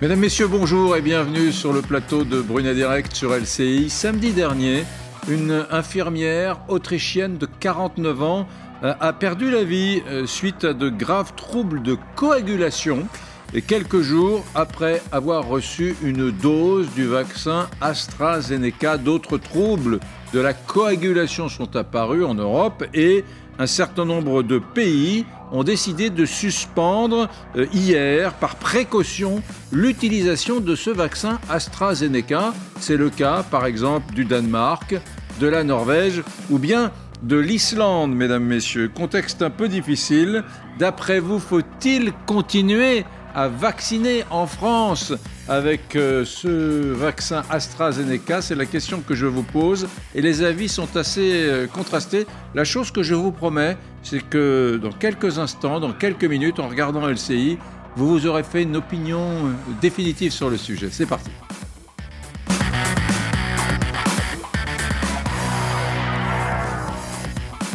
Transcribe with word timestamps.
Mesdames, 0.00 0.20
Messieurs, 0.20 0.48
bonjour 0.48 0.96
et 0.96 1.02
bienvenue 1.02 1.52
sur 1.52 1.74
le 1.74 1.82
plateau 1.82 2.24
de 2.24 2.40
Brunet 2.40 2.74
Direct 2.74 3.14
sur 3.14 3.34
LCI. 3.34 3.90
Samedi 3.90 4.32
dernier, 4.32 4.84
une 5.28 5.66
infirmière 5.70 6.58
autrichienne 6.68 7.36
de 7.36 7.44
49 7.44 8.22
ans 8.22 8.48
euh, 8.82 8.94
a 8.98 9.12
perdu 9.12 9.50
la 9.50 9.62
vie 9.62 10.02
euh, 10.08 10.24
suite 10.24 10.64
à 10.64 10.72
de 10.72 10.88
graves 10.88 11.34
troubles 11.34 11.82
de 11.82 11.98
coagulation 12.16 13.06
et 13.52 13.60
quelques 13.60 14.00
jours 14.00 14.42
après 14.54 15.02
avoir 15.12 15.46
reçu 15.46 15.94
une 16.02 16.30
dose 16.30 16.88
du 16.94 17.04
vaccin 17.04 17.68
AstraZeneca. 17.82 18.96
D'autres 18.96 19.36
troubles 19.36 20.00
de 20.32 20.40
la 20.40 20.54
coagulation 20.54 21.50
sont 21.50 21.76
apparus 21.76 22.24
en 22.24 22.32
Europe 22.32 22.84
et 22.94 23.22
un 23.58 23.66
certain 23.66 24.06
nombre 24.06 24.42
de 24.42 24.58
pays 24.58 25.26
ont 25.52 25.64
décidé 25.64 26.10
de 26.10 26.24
suspendre 26.24 27.28
euh, 27.56 27.66
hier, 27.72 28.34
par 28.34 28.56
précaution, 28.56 29.42
l'utilisation 29.72 30.60
de 30.60 30.74
ce 30.74 30.90
vaccin 30.90 31.38
AstraZeneca. 31.48 32.52
C'est 32.78 32.96
le 32.96 33.10
cas, 33.10 33.42
par 33.42 33.66
exemple, 33.66 34.14
du 34.14 34.24
Danemark, 34.24 34.96
de 35.40 35.46
la 35.46 35.64
Norvège 35.64 36.22
ou 36.50 36.58
bien 36.58 36.92
de 37.22 37.36
l'Islande, 37.36 38.14
mesdames, 38.14 38.44
messieurs. 38.44 38.90
Contexte 38.94 39.42
un 39.42 39.50
peu 39.50 39.68
difficile. 39.68 40.44
D'après 40.78 41.20
vous, 41.20 41.38
faut-il 41.38 42.12
continuer 42.26 43.04
à 43.34 43.48
vacciner 43.48 44.24
en 44.30 44.46
France? 44.46 45.12
Avec 45.50 45.96
euh, 45.96 46.24
ce 46.24 46.48
vaccin 46.92 47.42
AstraZeneca 47.50 48.40
C'est 48.40 48.54
la 48.54 48.66
question 48.66 49.00
que 49.00 49.14
je 49.16 49.26
vous 49.26 49.42
pose 49.42 49.88
et 50.14 50.22
les 50.22 50.44
avis 50.44 50.68
sont 50.68 50.96
assez 50.96 51.42
euh, 51.42 51.66
contrastés. 51.66 52.26
La 52.54 52.62
chose 52.62 52.92
que 52.92 53.02
je 53.02 53.16
vous 53.16 53.32
promets, 53.32 53.76
c'est 54.04 54.26
que 54.26 54.78
dans 54.80 54.92
quelques 54.92 55.40
instants, 55.40 55.80
dans 55.80 55.92
quelques 55.92 56.24
minutes, 56.24 56.60
en 56.60 56.68
regardant 56.68 57.06
LCI, 57.06 57.58
vous 57.96 58.08
vous 58.08 58.26
aurez 58.28 58.44
fait 58.44 58.62
une 58.62 58.76
opinion 58.76 59.20
euh, 59.20 59.50
définitive 59.80 60.30
sur 60.30 60.50
le 60.50 60.56
sujet. 60.56 60.88
C'est 60.92 61.06
parti. 61.06 61.30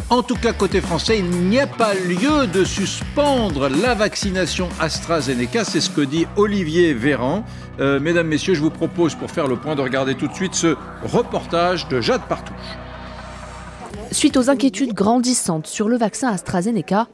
En 0.08 0.22
tout 0.22 0.36
cas, 0.36 0.52
côté 0.52 0.80
français, 0.80 1.18
il 1.18 1.28
n'y 1.48 1.58
a 1.58 1.66
pas 1.66 1.92
lieu 1.92 2.46
de 2.46 2.62
suspendre 2.62 3.68
la 3.68 3.96
vaccination 3.96 4.68
AstraZeneca. 4.78 5.64
C'est 5.64 5.80
ce 5.80 5.90
que 5.90 6.00
dit 6.00 6.26
Olivier 6.36 6.94
Véran. 6.94 7.44
Euh, 7.80 7.98
mesdames, 7.98 8.28
Messieurs, 8.28 8.54
je 8.54 8.60
vous 8.60 8.70
propose, 8.70 9.16
pour 9.16 9.32
faire 9.32 9.48
le 9.48 9.56
point, 9.56 9.74
de 9.74 9.80
regarder 9.80 10.14
tout 10.14 10.28
de 10.28 10.32
suite 10.32 10.54
ce 10.54 10.76
reportage 11.02 11.88
de 11.88 12.00
Jade 12.00 12.22
Partouche. 12.28 12.54
Suite 14.12 14.36
aux 14.36 14.48
inquiétudes 14.48 14.92
grandissantes 14.92 15.66
sur 15.66 15.88
le 15.88 15.96
vaccin 15.96 16.28
AstraZeneca, 16.28 17.08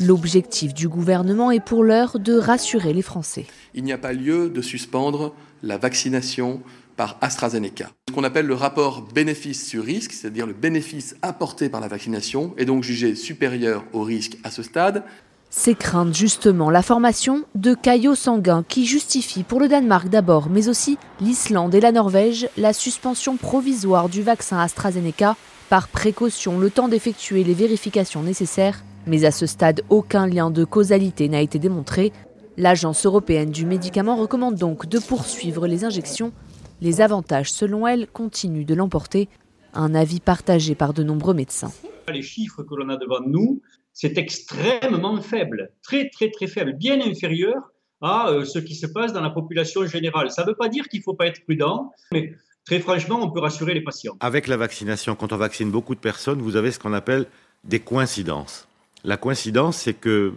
l'objectif 0.00 0.72
du 0.74 0.88
gouvernement 0.88 1.50
est 1.50 1.58
pour 1.58 1.82
l'heure 1.82 2.20
de 2.20 2.38
rassurer 2.38 2.92
les 2.92 3.02
Français. 3.02 3.46
Il 3.74 3.82
n'y 3.82 3.92
a 3.92 3.98
pas 3.98 4.12
lieu 4.12 4.48
de 4.48 4.62
suspendre 4.62 5.34
la 5.64 5.76
vaccination 5.76 6.60
par 6.98 7.16
AstraZeneca. 7.20 7.90
Ce 8.08 8.14
qu'on 8.14 8.24
appelle 8.24 8.46
le 8.46 8.54
rapport 8.54 9.02
bénéfice 9.14 9.66
sur 9.66 9.84
risque, 9.84 10.12
c'est-à-dire 10.12 10.46
le 10.46 10.52
bénéfice 10.52 11.16
apporté 11.22 11.70
par 11.70 11.80
la 11.80 11.88
vaccination, 11.88 12.52
est 12.58 12.64
donc 12.64 12.82
jugé 12.82 13.14
supérieur 13.14 13.84
au 13.92 14.02
risque 14.02 14.36
à 14.44 14.50
ce 14.50 14.62
stade. 14.62 15.04
C'est 15.48 15.76
craindre 15.76 16.12
justement 16.12 16.70
la 16.70 16.82
formation 16.82 17.44
de 17.54 17.72
caillots 17.72 18.16
sanguins 18.16 18.64
qui 18.68 18.84
justifie 18.84 19.44
pour 19.44 19.60
le 19.60 19.68
Danemark 19.68 20.08
d'abord, 20.08 20.50
mais 20.50 20.68
aussi 20.68 20.98
l'Islande 21.20 21.74
et 21.74 21.80
la 21.80 21.92
Norvège, 21.92 22.48
la 22.58 22.74
suspension 22.74 23.36
provisoire 23.36 24.08
du 24.08 24.22
vaccin 24.22 24.58
AstraZeneca 24.58 25.36
par 25.70 25.88
précaution 25.88 26.58
le 26.58 26.68
temps 26.68 26.88
d'effectuer 26.88 27.44
les 27.44 27.54
vérifications 27.54 28.22
nécessaires. 28.22 28.82
Mais 29.06 29.24
à 29.24 29.30
ce 29.30 29.46
stade, 29.46 29.82
aucun 29.88 30.26
lien 30.26 30.50
de 30.50 30.64
causalité 30.64 31.28
n'a 31.28 31.40
été 31.40 31.58
démontré. 31.58 32.12
L'Agence 32.56 33.06
européenne 33.06 33.52
du 33.52 33.66
médicament 33.66 34.16
recommande 34.16 34.56
donc 34.56 34.86
de 34.86 34.98
poursuivre 34.98 35.68
les 35.68 35.84
injections 35.84 36.32
les 36.80 37.00
avantages, 37.00 37.50
selon 37.50 37.86
elle, 37.86 38.06
continuent 38.06 38.66
de 38.66 38.74
l'emporter, 38.74 39.28
un 39.74 39.94
avis 39.94 40.20
partagé 40.20 40.74
par 40.74 40.92
de 40.94 41.02
nombreux 41.02 41.34
médecins. 41.34 41.72
Les 42.08 42.22
chiffres 42.22 42.62
que 42.62 42.74
l'on 42.74 42.88
a 42.88 42.96
devant 42.96 43.20
nous, 43.20 43.60
c'est 43.92 44.16
extrêmement 44.16 45.20
faible, 45.20 45.72
très 45.82 46.08
très 46.08 46.30
très 46.30 46.46
faible, 46.46 46.74
bien 46.74 47.00
inférieur 47.00 47.72
à 48.00 48.30
euh, 48.30 48.44
ce 48.44 48.58
qui 48.58 48.74
se 48.74 48.86
passe 48.86 49.12
dans 49.12 49.20
la 49.20 49.30
population 49.30 49.84
générale. 49.86 50.30
Ça 50.30 50.42
ne 50.42 50.48
veut 50.48 50.54
pas 50.54 50.68
dire 50.68 50.88
qu'il 50.88 51.00
ne 51.00 51.04
faut 51.04 51.14
pas 51.14 51.26
être 51.26 51.42
prudent, 51.42 51.92
mais 52.12 52.32
très 52.64 52.78
franchement, 52.78 53.18
on 53.20 53.30
peut 53.30 53.40
rassurer 53.40 53.74
les 53.74 53.82
patients. 53.82 54.16
Avec 54.20 54.46
la 54.46 54.56
vaccination, 54.56 55.16
quand 55.16 55.32
on 55.32 55.36
vaccine 55.36 55.70
beaucoup 55.70 55.94
de 55.94 56.00
personnes, 56.00 56.40
vous 56.40 56.56
avez 56.56 56.70
ce 56.70 56.78
qu'on 56.78 56.92
appelle 56.92 57.26
des 57.64 57.80
coïncidences. 57.80 58.68
La 59.04 59.16
coïncidence, 59.16 59.78
c'est 59.78 59.94
que 59.94 60.32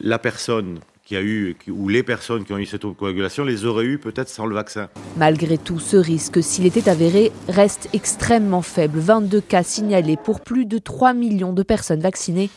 la 0.00 0.18
personne 0.18 0.80
qui 1.04 1.16
a 1.16 1.22
eu, 1.22 1.54
ou 1.68 1.88
les 1.88 2.02
personnes 2.02 2.44
qui 2.44 2.52
ont 2.54 2.58
eu 2.58 2.64
cette 2.64 2.86
coagulation 2.94 3.44
les 3.44 3.66
auraient 3.66 3.84
eu 3.84 3.98
peut-être 3.98 4.30
sans 4.30 4.46
le 4.46 4.54
vaccin. 4.54 4.88
Malgré 5.18 5.58
tout, 5.58 5.78
ce 5.78 5.98
risque, 5.98 6.42
s'il 6.42 6.64
était 6.64 6.88
avéré, 6.88 7.30
reste 7.48 7.90
extrêmement 7.92 8.62
faible. 8.62 8.98
22 9.00 9.42
cas 9.42 9.62
signalés 9.62 10.16
pour 10.16 10.40
plus 10.40 10.64
de 10.64 10.78
3 10.78 11.12
millions 11.12 11.52
de 11.52 11.62
personnes 11.62 12.00
vaccinées. 12.00 12.48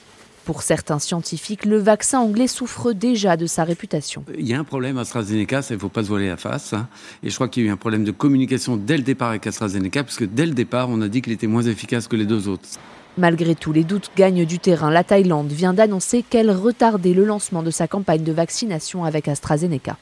Pour 0.46 0.62
certains 0.62 0.98
scientifiques, 0.98 1.66
le 1.66 1.78
vaccin 1.78 2.20
anglais 2.20 2.48
souffre 2.48 2.94
déjà 2.94 3.36
de 3.36 3.48
sa 3.48 3.66
réputation. 3.66 4.24
Il 4.38 4.48
y 4.48 4.54
a 4.54 4.60
un 4.60 4.64
problème 4.64 4.98
à 4.98 5.02
AstraZeneca, 5.02 5.60
il 5.70 5.74
ne 5.74 5.80
faut 5.80 5.90
pas 5.90 6.04
se 6.04 6.08
voiler 6.08 6.30
la 6.30 6.38
face. 6.38 6.72
Hein. 6.72 6.88
Et 7.22 7.30
je 7.30 7.36
crois 7.36 7.50
qu'il 7.50 7.64
y 7.64 7.66
a 7.66 7.70
eu 7.70 7.74
un 7.74 7.78
problème 7.78 8.06
de 8.06 8.12
communication 8.12 8.78
dès 8.78 8.96
le 8.96 9.04
départ 9.04 9.32
avec 9.32 9.46
AstraZeneca, 9.46 10.06
puisque 10.06 10.24
dès 10.24 10.46
le 10.46 10.54
départ, 10.54 10.88
on 10.90 11.02
a 11.02 11.10
dit 11.10 11.22
qu'il 11.22 11.34
était 11.34 11.48
moins 11.48 11.64
efficace 11.64 12.08
que 12.08 12.16
les 12.16 12.26
deux 12.26 12.48
autres. 12.48 12.70
Malgré 13.18 13.56
tout, 13.56 13.74
les 13.74 13.84
doutes 13.84 14.12
gagnent 14.16 14.46
du 14.46 14.60
terrain. 14.60 14.92
La 14.92 15.04
Thaïlande 15.04 15.52
vient 15.52 15.74
d'annoncer 15.74 16.24
qu'elle 16.24 16.52
retardait 16.52 17.14
le 17.14 17.26
lancement 17.26 17.64
de 17.64 17.72
sa 17.72 17.88
campagne 17.88 18.24
de 18.24 18.32
vaccination 18.32 19.04
avec 19.04 19.28
AstraZeneca. 19.28 19.98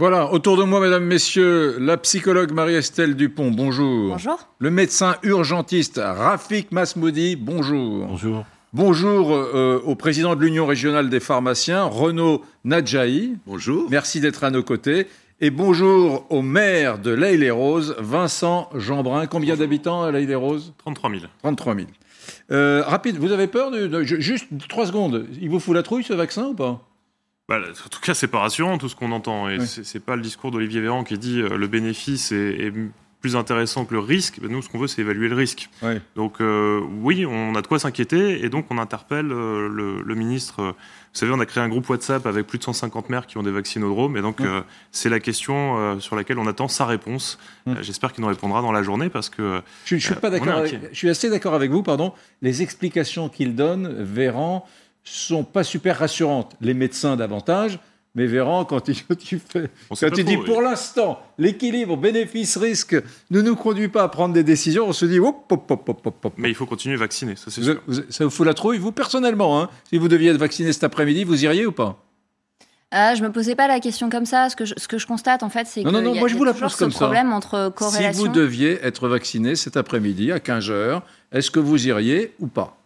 Voilà, 0.00 0.32
autour 0.32 0.56
de 0.56 0.64
moi, 0.64 0.80
mesdames, 0.80 1.04
messieurs, 1.04 1.76
la 1.78 1.96
psychologue 1.98 2.50
Marie-Estelle 2.50 3.14
Dupont, 3.14 3.52
bonjour. 3.52 4.08
Bonjour. 4.08 4.48
Le 4.58 4.70
médecin 4.70 5.16
urgentiste 5.22 6.00
Rafik 6.02 6.72
Masmoudi, 6.72 7.36
bonjour. 7.36 8.06
Bonjour. 8.06 8.44
Bonjour 8.72 9.32
euh, 9.32 9.80
au 9.84 9.94
président 9.94 10.34
de 10.34 10.40
l'Union 10.40 10.66
régionale 10.66 11.08
des 11.08 11.20
pharmaciens, 11.20 11.84
Renaud 11.84 12.42
Nadjaï. 12.64 13.34
Bonjour. 13.46 13.86
Merci 13.88 14.18
d'être 14.18 14.42
à 14.42 14.50
nos 14.50 14.64
côtés. 14.64 15.06
Et 15.44 15.50
bonjour 15.50 16.24
au 16.30 16.40
maire 16.40 16.98
de 16.98 17.10
l'Aïle-les-Roses, 17.10 17.96
Vincent 17.98 18.70
Jeanbrun. 18.74 19.26
Combien 19.26 19.56
d'habitants 19.56 20.02
à 20.02 20.10
l'Aïle-les-Roses 20.10 20.72
33 20.78 21.10
000. 21.10 21.22
33 21.42 21.74
000. 21.74 21.86
Euh, 22.50 22.82
rapide, 22.86 23.18
vous 23.18 23.30
avez 23.30 23.46
peur 23.46 23.70
de, 23.70 24.02
Juste 24.04 24.46
trois 24.70 24.86
secondes. 24.86 25.26
Il 25.42 25.50
vous 25.50 25.60
fout 25.60 25.74
la 25.74 25.82
trouille 25.82 26.02
ce 26.02 26.14
vaccin 26.14 26.46
ou 26.46 26.54
pas? 26.54 26.88
Bah, 27.46 27.58
en 27.58 27.88
tout 27.90 28.00
cas, 28.00 28.14
c'est 28.14 28.28
pas 28.28 28.38
rassurant 28.38 28.78
tout 28.78 28.88
ce 28.88 28.96
qu'on 28.96 29.12
entend. 29.12 29.50
Et 29.50 29.60
c'est 29.66 30.00
pas 30.00 30.16
le 30.16 30.22
discours 30.22 30.50
d'Olivier 30.50 30.80
Véran 30.80 31.04
qui 31.04 31.18
dit 31.18 31.42
euh, 31.42 31.58
le 31.58 31.66
bénéfice 31.66 32.32
est, 32.32 32.72
plus 33.24 33.36
intéressant 33.36 33.86
que 33.86 33.94
le 33.94 34.00
risque. 34.00 34.38
Bah, 34.38 34.48
nous, 34.50 34.60
ce 34.60 34.68
qu'on 34.68 34.78
veut, 34.78 34.86
c'est 34.86 35.00
évaluer 35.00 35.28
le 35.30 35.34
risque. 35.34 35.70
Donc, 36.14 36.42
euh, 36.42 36.82
oui, 37.00 37.24
on 37.24 37.54
a 37.54 37.62
de 37.62 37.66
quoi 37.66 37.78
s'inquiéter. 37.78 38.44
Et 38.44 38.50
donc, 38.50 38.66
on 38.68 38.76
interpelle 38.76 39.26
le, 39.26 40.02
le, 40.02 40.14
ministre 40.14 40.74
vous 41.14 41.20
savez, 41.20 41.32
on 41.32 41.38
a 41.38 41.46
créé 41.46 41.62
un 41.62 41.68
groupe 41.68 41.88
WhatsApp 41.88 42.26
avec 42.26 42.44
plus 42.44 42.58
de 42.58 42.64
150 42.64 43.08
maires 43.08 43.28
qui 43.28 43.38
ont 43.38 43.44
des 43.44 43.52
vaccinodromes. 43.52 44.16
Et 44.16 44.20
donc, 44.20 44.40
euh, 44.40 44.62
c'est 44.90 45.08
la 45.08 45.20
question 45.20 45.78
euh, 45.78 46.00
sur 46.00 46.16
laquelle 46.16 46.40
on 46.40 46.46
attend 46.48 46.66
sa 46.66 46.86
réponse. 46.86 47.38
Euh, 47.68 47.76
j'espère 47.82 48.12
qu'il 48.12 48.22
nous 48.22 48.28
répondra 48.28 48.62
dans 48.62 48.72
la 48.72 48.82
journée 48.82 49.08
parce 49.08 49.28
que. 49.28 49.62
Je, 49.84 49.96
je 49.96 50.06
suis, 50.06 50.14
pas 50.16 50.28
d'accord 50.28 50.66
je 50.66 50.96
suis 50.96 51.08
assez 51.08 51.30
d'accord 51.30 51.54
avec 51.54 51.70
vous, 51.70 51.84
pardon. 51.84 52.12
Les 52.42 52.62
explications 52.62 53.28
qu'il 53.28 53.54
donne, 53.54 54.02
Véran, 54.02 54.66
sont 55.04 55.44
pas 55.44 55.62
super 55.62 56.00
rassurantes. 56.00 56.56
Les 56.60 56.74
médecins 56.74 57.14
davantage. 57.14 57.78
Mais 58.16 58.26
Véran, 58.26 58.64
quand 58.64 58.86
il, 58.88 58.94
fait, 58.94 59.70
quand 59.88 60.16
il 60.16 60.24
dit 60.24 60.36
pour 60.36 60.62
l'instant, 60.62 61.20
l'équilibre 61.36 61.96
bénéfice-risque 61.96 62.96
ne 63.30 63.40
nous 63.40 63.56
conduit 63.56 63.88
pas 63.88 64.04
à 64.04 64.08
prendre 64.08 64.32
des 64.32 64.44
décisions, 64.44 64.86
on 64.86 64.92
se 64.92 65.04
dit 65.04 65.18
hop, 65.18 65.50
hop, 65.50 65.68
hop, 65.68 65.88
hop, 65.88 66.24
hop. 66.24 66.32
Mais 66.36 66.48
il 66.48 66.54
faut 66.54 66.66
continuer 66.66 66.94
à 66.94 66.98
vacciner, 66.98 67.34
ça 67.34 67.50
c'est 67.50 67.62
sûr. 67.62 67.82
ça 68.10 68.24
vous 68.24 68.30
fout 68.30 68.46
la 68.46 68.54
trouille, 68.54 68.78
vous 68.78 68.92
personnellement. 68.92 69.60
Hein 69.60 69.68
si 69.90 69.98
vous 69.98 70.06
deviez 70.06 70.30
être 70.30 70.38
vacciné 70.38 70.72
cet 70.72 70.84
après-midi, 70.84 71.24
vous 71.24 71.44
iriez 71.44 71.66
ou 71.66 71.72
pas? 71.72 72.04
Ah, 72.92 73.16
je 73.16 73.22
me 73.24 73.32
posais 73.32 73.56
pas 73.56 73.66
la 73.66 73.80
question 73.80 74.08
comme 74.08 74.26
ça. 74.26 74.48
Ce 74.48 74.54
que 74.54 74.64
je, 74.64 74.74
ce 74.76 74.86
que 74.86 74.98
je 74.98 75.06
constate, 75.08 75.42
en 75.42 75.48
fait, 75.48 75.66
c'est 75.66 75.82
que 75.82 75.88
non, 75.88 76.00
non, 76.00 76.14
moi, 76.14 76.28
je 76.28 76.36
vous 76.36 76.44
la 76.44 76.54
pose 76.54 76.76
comme 76.76 76.92
problème 76.92 77.32
entre 77.32 77.72
corrélation. 77.74 78.12
Si 78.12 78.28
vous 78.28 78.32
deviez 78.32 78.78
être 78.84 79.08
vacciné 79.08 79.56
cet 79.56 79.76
après-midi 79.76 80.30
à 80.30 80.38
15 80.38 80.70
h 80.70 81.02
est-ce 81.32 81.50
que 81.50 81.58
vous 81.58 81.88
iriez 81.88 82.32
ou 82.38 82.46
pas? 82.46 82.76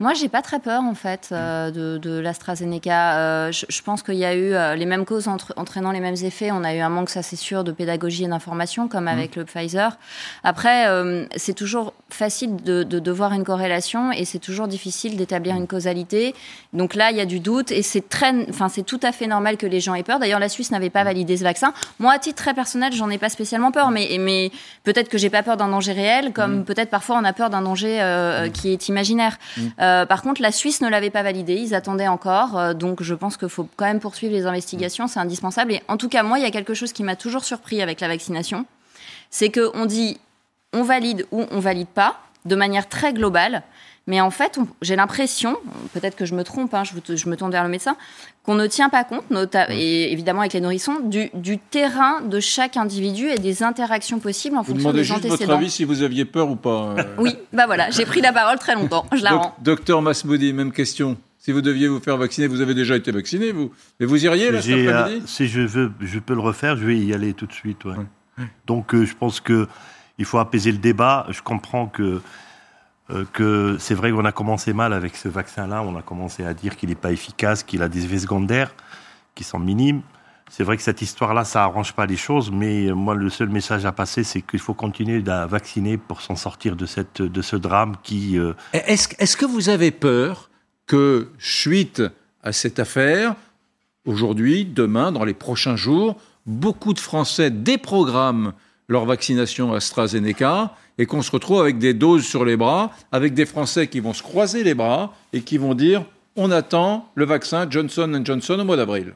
Moi, 0.00 0.14
j'ai 0.14 0.28
pas 0.28 0.42
très 0.42 0.60
peur 0.60 0.84
en 0.84 0.94
fait 0.94 1.30
euh, 1.32 1.72
de, 1.72 1.98
de 1.98 2.20
l'AstraZeneca. 2.20 3.18
Euh, 3.18 3.50
je, 3.50 3.66
je, 3.68 3.82
pense 3.82 4.04
qu'il 4.04 4.14
y 4.14 4.24
a 4.24 4.32
eu 4.32 4.52
euh, 4.52 4.76
les 4.76 4.86
mêmes 4.86 5.04
causes 5.04 5.26
entre, 5.26 5.52
entraînant 5.56 5.90
les 5.90 5.98
mêmes 5.98 6.14
effets. 6.22 6.52
On 6.52 6.62
a 6.62 6.72
eu 6.72 6.78
un 6.78 6.88
manque, 6.88 7.10
ça 7.10 7.22
c'est 7.22 7.34
sûr, 7.34 7.64
de 7.64 7.72
pédagogie 7.72 8.22
et 8.22 8.28
d'information, 8.28 8.86
comme 8.86 9.06
mmh. 9.06 9.08
avec 9.08 9.34
le 9.34 9.44
Pfizer. 9.44 9.98
Après, 10.44 10.86
c'est 11.34 11.54
toujours 11.54 11.94
facile 12.10 12.54
de, 12.62 12.84
de, 12.84 13.00
de, 13.00 13.10
voir 13.10 13.32
une 13.32 13.42
corrélation 13.42 14.12
et 14.12 14.24
c'est 14.24 14.38
toujours 14.38 14.68
difficile 14.68 15.16
d'établir 15.16 15.56
une 15.56 15.66
causalité. 15.66 16.32
Donc 16.72 16.94
là, 16.94 17.10
il 17.10 17.16
y 17.16 17.20
a 17.20 17.26
du 17.26 17.40
doute 17.40 17.72
et 17.72 17.82
c'est 17.82 18.08
très, 18.08 18.32
enfin, 18.48 18.68
c'est 18.68 18.84
tout 18.84 19.00
à 19.02 19.10
fait 19.10 19.26
normal 19.26 19.56
que 19.56 19.66
les 19.66 19.80
gens 19.80 19.94
aient 19.94 20.04
peur. 20.04 20.20
D'ailleurs, 20.20 20.38
la 20.38 20.48
Suisse 20.48 20.70
n'avait 20.70 20.90
pas 20.90 21.02
validé 21.02 21.36
ce 21.36 21.42
vaccin. 21.42 21.72
Moi, 21.98 22.12
à 22.12 22.18
titre 22.20 22.36
très 22.36 22.54
personnel, 22.54 22.92
j'en 22.92 23.10
ai 23.10 23.18
pas 23.18 23.30
spécialement 23.30 23.72
peur, 23.72 23.90
mais, 23.90 24.16
mais 24.20 24.52
peut-être 24.84 25.08
que 25.08 25.18
j'ai 25.18 25.30
pas 25.30 25.42
peur 25.42 25.56
d'un 25.56 25.68
danger 25.68 25.92
réel, 25.92 26.32
comme 26.32 26.60
mmh. 26.60 26.64
peut-être 26.66 26.90
parfois 26.90 27.18
on 27.20 27.24
a 27.24 27.32
peur 27.32 27.50
d'un 27.50 27.62
danger 27.62 27.98
mmh. 27.98 28.52
qui 28.52 28.72
est 28.72 28.88
imaginaire. 28.88 29.38
Par 30.08 30.22
contre, 30.22 30.42
la 30.42 30.52
Suisse 30.52 30.80
ne 30.80 30.88
l'avait 30.88 31.10
pas 31.10 31.22
validé, 31.22 31.54
ils 31.54 31.74
attendaient 31.74 32.08
encore, 32.08 32.74
donc 32.74 33.02
je 33.02 33.14
pense 33.14 33.36
qu'il 33.36 33.48
faut 33.48 33.68
quand 33.76 33.84
même 33.84 34.00
poursuivre 34.00 34.32
les 34.32 34.46
investigations, 34.46 35.06
c'est 35.06 35.20
indispensable. 35.20 35.72
Et 35.72 35.82
en 35.88 35.96
tout 35.96 36.08
cas, 36.08 36.22
moi, 36.22 36.38
il 36.38 36.42
y 36.42 36.46
a 36.46 36.50
quelque 36.50 36.74
chose 36.74 36.92
qui 36.92 37.02
m'a 37.02 37.16
toujours 37.16 37.44
surpris 37.44 37.82
avec 37.82 38.00
la 38.00 38.08
vaccination, 38.08 38.66
c'est 39.30 39.50
qu'on 39.50 39.86
dit 39.86 40.18
on 40.72 40.82
valide 40.82 41.26
ou 41.30 41.46
on 41.50 41.60
valide 41.60 41.88
pas, 41.88 42.20
de 42.44 42.54
manière 42.54 42.88
très 42.88 43.12
globale. 43.12 43.62
Mais 44.08 44.22
en 44.22 44.30
fait, 44.30 44.58
j'ai 44.80 44.96
l'impression, 44.96 45.58
peut-être 45.92 46.16
que 46.16 46.24
je 46.24 46.34
me 46.34 46.42
trompe, 46.42 46.72
hein, 46.72 46.82
je, 46.82 47.28
me 47.28 47.36
tourne 47.36 47.52
vers 47.52 47.62
le 47.62 47.68
médecin, 47.68 47.94
qu'on 48.42 48.54
ne 48.54 48.66
tient 48.66 48.88
pas 48.88 49.04
compte, 49.04 49.24
et 49.68 50.10
évidemment 50.10 50.40
avec 50.40 50.54
les 50.54 50.62
nourrissons, 50.62 51.00
du, 51.04 51.58
terrain 51.58 52.22
de 52.22 52.40
chaque 52.40 52.78
individu 52.78 53.28
et 53.28 53.36
des 53.36 53.62
interactions 53.62 54.18
possibles 54.18 54.56
en 54.56 54.64
fonction 54.64 54.92
des 54.92 55.12
antécédents. 55.12 55.18
Vous 55.18 55.18
demandez 55.18 55.28
juste 55.28 55.44
votre 55.44 55.58
avis 55.58 55.70
si 55.70 55.84
vous 55.84 56.02
aviez 56.02 56.24
peur 56.24 56.48
ou 56.50 56.56
pas. 56.56 56.94
Euh. 56.96 57.04
oui, 57.18 57.36
bah 57.52 57.66
voilà, 57.66 57.90
j'ai 57.90 58.06
pris 58.06 58.22
la 58.22 58.32
parole 58.32 58.58
très 58.58 58.74
longtemps, 58.74 59.04
je 59.12 59.22
la 59.22 59.32
rends. 59.32 59.54
Docteur 59.60 60.00
Masmoudi, 60.00 60.54
même 60.54 60.72
question. 60.72 61.18
Si 61.38 61.52
vous 61.52 61.60
deviez 61.60 61.86
vous 61.86 62.00
faire 62.00 62.16
vacciner, 62.16 62.46
vous 62.46 62.62
avez 62.62 62.74
déjà 62.74 62.96
été 62.96 63.12
vacciné, 63.12 63.52
vous. 63.52 63.72
Mais 64.00 64.06
vous 64.06 64.24
iriez 64.24 64.50
là 64.50 64.62
cet 64.62 64.72
après-midi 64.72 65.20
euh, 65.22 65.26
Si 65.26 65.48
je 65.48 65.60
veux, 65.60 65.92
je 66.00 66.18
peux 66.18 66.34
le 66.34 66.40
refaire, 66.40 66.78
je 66.78 66.86
vais 66.86 66.96
y 66.96 67.12
aller 67.12 67.34
tout 67.34 67.46
de 67.46 67.52
suite. 67.52 67.82
Donc 68.66 68.94
euh, 68.94 69.04
je 69.04 69.14
pense 69.14 69.40
que 69.40 69.68
il 70.16 70.24
faut 70.24 70.38
apaiser 70.38 70.72
le 70.72 70.78
débat. 70.78 71.26
Je 71.28 71.42
comprends 71.42 71.86
que 71.86 72.22
que 73.32 73.76
c'est 73.78 73.94
vrai 73.94 74.10
qu'on 74.10 74.24
a 74.24 74.32
commencé 74.32 74.72
mal 74.72 74.92
avec 74.92 75.16
ce 75.16 75.28
vaccin-là. 75.28 75.82
On 75.82 75.96
a 75.96 76.02
commencé 76.02 76.44
à 76.44 76.54
dire 76.54 76.76
qu'il 76.76 76.90
n'est 76.90 76.94
pas 76.94 77.12
efficace, 77.12 77.62
qu'il 77.62 77.82
a 77.82 77.88
des 77.88 78.04
effets 78.04 78.18
secondaires 78.18 78.74
qui 79.34 79.44
sont 79.44 79.58
minimes. 79.58 80.02
C'est 80.50 80.64
vrai 80.64 80.76
que 80.76 80.82
cette 80.82 81.02
histoire-là, 81.02 81.44
ça 81.44 81.62
arrange 81.62 81.92
pas 81.92 82.06
les 82.06 82.16
choses, 82.16 82.50
mais 82.50 82.90
moi, 82.92 83.14
le 83.14 83.28
seul 83.28 83.48
message 83.48 83.84
à 83.84 83.92
passer, 83.92 84.24
c'est 84.24 84.40
qu'il 84.40 84.60
faut 84.60 84.74
continuer 84.74 85.22
à 85.28 85.46
vacciner 85.46 85.98
pour 85.98 86.22
s'en 86.22 86.36
sortir 86.36 86.74
de, 86.74 86.86
cette, 86.86 87.20
de 87.20 87.42
ce 87.42 87.56
drame 87.56 87.96
qui... 88.02 88.38
Euh, 88.38 88.54
est-ce 88.72 89.08
est 89.18 89.36
que 89.36 89.44
vous 89.44 89.68
avez 89.68 89.90
peur 89.90 90.48
que, 90.86 91.28
suite 91.38 92.02
à 92.42 92.52
cette 92.52 92.78
affaire, 92.78 93.34
aujourd'hui, 94.06 94.64
demain, 94.64 95.12
dans 95.12 95.24
les 95.24 95.34
prochains 95.34 95.76
jours, 95.76 96.16
beaucoup 96.46 96.94
de 96.94 96.98
Français 96.98 97.50
déprogramment 97.50 98.52
leur 98.88 99.04
vaccination 99.04 99.74
AstraZeneca 99.74 100.74
et 100.98 101.06
qu'on 101.06 101.22
se 101.22 101.30
retrouve 101.30 101.60
avec 101.60 101.78
des 101.78 101.94
doses 101.94 102.26
sur 102.26 102.44
les 102.44 102.56
bras, 102.56 102.90
avec 103.12 103.34
des 103.34 103.46
Français 103.46 103.86
qui 103.86 104.00
vont 104.00 104.12
se 104.12 104.22
croiser 104.22 104.64
les 104.64 104.74
bras 104.74 105.14
et 105.32 105.42
qui 105.42 105.56
vont 105.56 105.74
dire 105.74 106.04
on 106.36 106.50
attend 106.50 107.10
le 107.14 107.24
vaccin 107.24 107.66
Johnson 107.68 108.20
Johnson 108.24 108.58
au 108.60 108.64
mois 108.64 108.76
d'avril. 108.76 109.14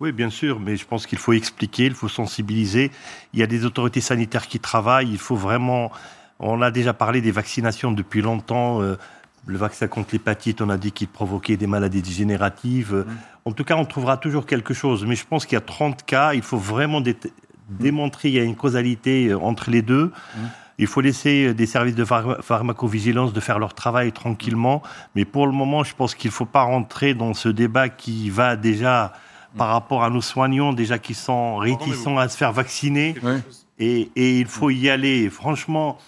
Oui, 0.00 0.12
bien 0.12 0.28
sûr, 0.28 0.60
mais 0.60 0.76
je 0.76 0.86
pense 0.86 1.06
qu'il 1.06 1.18
faut 1.18 1.32
expliquer, 1.32 1.86
il 1.86 1.94
faut 1.94 2.08
sensibiliser. 2.08 2.90
Il 3.32 3.40
y 3.40 3.42
a 3.42 3.46
des 3.46 3.64
autorités 3.64 4.02
sanitaires 4.02 4.46
qui 4.46 4.60
travaillent. 4.60 5.10
Il 5.10 5.18
faut 5.18 5.36
vraiment. 5.36 5.90
On 6.38 6.60
a 6.60 6.70
déjà 6.70 6.92
parlé 6.92 7.22
des 7.22 7.30
vaccinations 7.30 7.92
depuis 7.92 8.20
longtemps. 8.20 8.82
Euh, 8.82 8.96
le 9.46 9.56
vaccin 9.56 9.88
contre 9.88 10.10
l'hépatite, 10.12 10.60
on 10.60 10.68
a 10.68 10.76
dit 10.76 10.92
qu'il 10.92 11.08
provoquait 11.08 11.56
des 11.56 11.66
maladies 11.66 12.02
dégénératives. 12.02 12.94
Mmh. 12.94 13.16
En 13.46 13.52
tout 13.52 13.64
cas, 13.64 13.76
on 13.76 13.86
trouvera 13.86 14.18
toujours 14.18 14.44
quelque 14.44 14.74
chose. 14.74 15.06
Mais 15.06 15.14
je 15.14 15.24
pense 15.26 15.46
qu'il 15.46 15.54
y 15.54 15.58
a 15.58 15.62
30 15.62 16.04
cas. 16.04 16.34
Il 16.34 16.42
faut 16.42 16.58
vraiment 16.58 17.00
mmh. 17.00 17.14
démontrer 17.70 18.28
qu'il 18.28 18.38
y 18.38 18.40
a 18.40 18.44
une 18.44 18.56
causalité 18.56 19.28
euh, 19.28 19.38
entre 19.38 19.70
les 19.70 19.80
deux. 19.80 20.06
Mmh. 20.06 20.40
Il 20.78 20.86
faut 20.86 21.00
laisser 21.00 21.54
des 21.54 21.66
services 21.66 21.94
de 21.94 22.04
pharmacovigilance 22.04 23.32
de 23.32 23.40
faire 23.40 23.58
leur 23.58 23.74
travail 23.74 24.12
tranquillement. 24.12 24.82
Mais 25.14 25.24
pour 25.24 25.46
le 25.46 25.52
moment, 25.52 25.84
je 25.84 25.94
pense 25.94 26.14
qu'il 26.14 26.28
ne 26.28 26.34
faut 26.34 26.44
pas 26.44 26.62
rentrer 26.62 27.14
dans 27.14 27.32
ce 27.32 27.48
débat 27.48 27.88
qui 27.88 28.28
va 28.28 28.56
déjà 28.56 29.12
par 29.56 29.68
rapport 29.68 30.04
à 30.04 30.10
nos 30.10 30.20
soignants, 30.20 30.72
déjà 30.72 30.98
qui 30.98 31.14
sont 31.14 31.56
réticents 31.56 32.18
à 32.18 32.28
se 32.28 32.36
faire 32.36 32.52
vacciner. 32.52 33.14
Et, 33.78 34.10
il 34.16 34.46
faut 34.46 34.70
y 34.70 34.88
aller. 34.88 35.28
Franchement, 35.30 35.98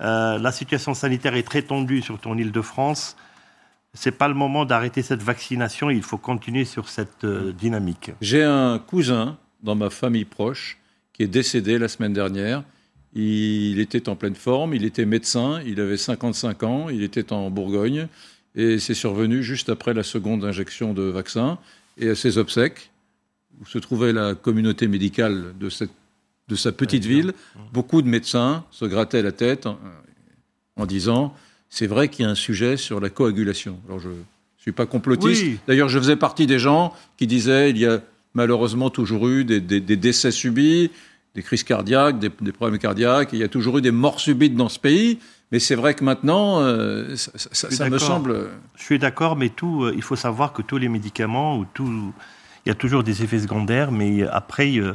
euh, 0.00 0.38
la 0.38 0.52
situation 0.52 0.94
sanitaire 0.94 1.34
est 1.34 1.42
très 1.42 1.62
tendue, 1.62 2.02
surtout 2.02 2.28
en 2.28 2.38
Ile-de-France. 2.38 3.16
C'est 3.94 4.12
pas 4.12 4.28
le 4.28 4.34
moment 4.34 4.64
d'arrêter 4.64 5.02
cette 5.02 5.22
vaccination. 5.22 5.90
Il 5.90 6.02
faut 6.02 6.18
continuer 6.18 6.64
sur 6.64 6.88
cette 6.88 7.24
euh, 7.24 7.52
dynamique. 7.52 8.12
J'ai 8.20 8.44
un 8.44 8.78
cousin 8.78 9.36
dans 9.62 9.74
ma 9.74 9.90
famille 9.90 10.24
proche 10.24 10.78
qui 11.12 11.22
est 11.22 11.28
décédé 11.28 11.78
la 11.78 11.88
semaine 11.88 12.12
dernière 12.12 12.62
il 13.18 13.80
était 13.80 14.08
en 14.08 14.14
pleine 14.14 14.36
forme, 14.36 14.74
il 14.74 14.84
était 14.84 15.04
médecin, 15.04 15.60
il 15.66 15.80
avait 15.80 15.96
55 15.96 16.62
ans, 16.62 16.88
il 16.88 17.02
était 17.02 17.32
en 17.32 17.50
Bourgogne, 17.50 18.06
et 18.54 18.78
c'est 18.78 18.94
survenu 18.94 19.42
juste 19.42 19.68
après 19.68 19.92
la 19.92 20.04
seconde 20.04 20.44
injection 20.44 20.94
de 20.94 21.02
vaccin. 21.02 21.58
Et 21.98 22.10
à 22.10 22.14
ses 22.14 22.38
obsèques, 22.38 22.90
où 23.60 23.66
se 23.66 23.78
trouvait 23.78 24.12
la 24.12 24.36
communauté 24.36 24.86
médicale 24.86 25.52
de, 25.58 25.68
cette, 25.68 25.90
de 26.46 26.54
sa 26.54 26.70
petite 26.70 27.04
ville, 27.04 27.32
beaucoup 27.72 28.02
de 28.02 28.08
médecins 28.08 28.64
se 28.70 28.84
grattaient 28.84 29.22
la 29.22 29.32
tête 29.32 29.66
en, 30.76 30.86
disant 30.86 31.34
c'est 31.68 31.88
vrai 31.88 32.08
qu'il 32.08 32.24
y 32.24 32.28
a 32.28 32.30
un 32.30 32.36
sujet 32.36 32.76
sur 32.76 33.00
la 33.00 33.10
coagulation. 33.10 33.80
Alors 33.88 33.98
je 33.98 34.10
ne 34.10 34.14
suis 34.58 34.70
pas 34.70 34.86
complotiste. 34.86 35.44
D'ailleurs, 35.66 35.88
je 35.88 35.98
faisais 35.98 36.16
partie 36.16 36.46
des 36.46 36.60
gens 36.60 36.94
qui 37.16 37.26
disaient 37.26 37.70
il 37.70 37.78
y 37.78 37.86
a 37.86 38.00
malheureusement 38.34 38.90
toujours 38.90 39.26
eu 39.26 39.44
des 39.44 39.60
décès 39.80 40.30
subis, 40.30 40.92
des 41.38 41.44
crises 41.44 41.62
cardiaques, 41.62 42.18
des, 42.18 42.52
problèmes 42.52 42.80
cardiaques. 42.80 43.30
Il 43.32 43.38
y 43.38 43.44
a 43.44 43.48
toujours 43.48 43.78
eu 43.78 43.80
des 43.80 43.92
morts 43.92 44.18
subites 44.18 44.56
dans 44.56 44.68
ce 44.68 44.80
pays. 44.80 45.20
Mais 45.52 45.60
c'est 45.60 45.76
vrai 45.76 45.94
que 45.94 46.02
maintenant, 46.02 46.60
euh, 46.60 47.14
ça, 47.14 47.88
me 47.88 47.98
semble. 47.98 48.48
Je 48.74 48.82
suis 48.82 48.98
d'accord, 48.98 49.36
mais 49.36 49.48
tout, 49.48 49.84
euh, 49.84 49.92
il 49.94 50.02
faut 50.02 50.16
savoir 50.16 50.52
que 50.52 50.62
tous 50.62 50.78
les 50.78 50.88
médicaments, 50.88 51.56
ou 51.56 51.64
tout, 51.72 52.12
il 52.66 52.68
y 52.68 52.72
a 52.72 52.74
toujours 52.74 53.04
des 53.04 53.22
effets 53.22 53.38
secondaires, 53.38 53.92
mais 53.92 54.26
après, 54.26 54.76
euh, 54.78 54.94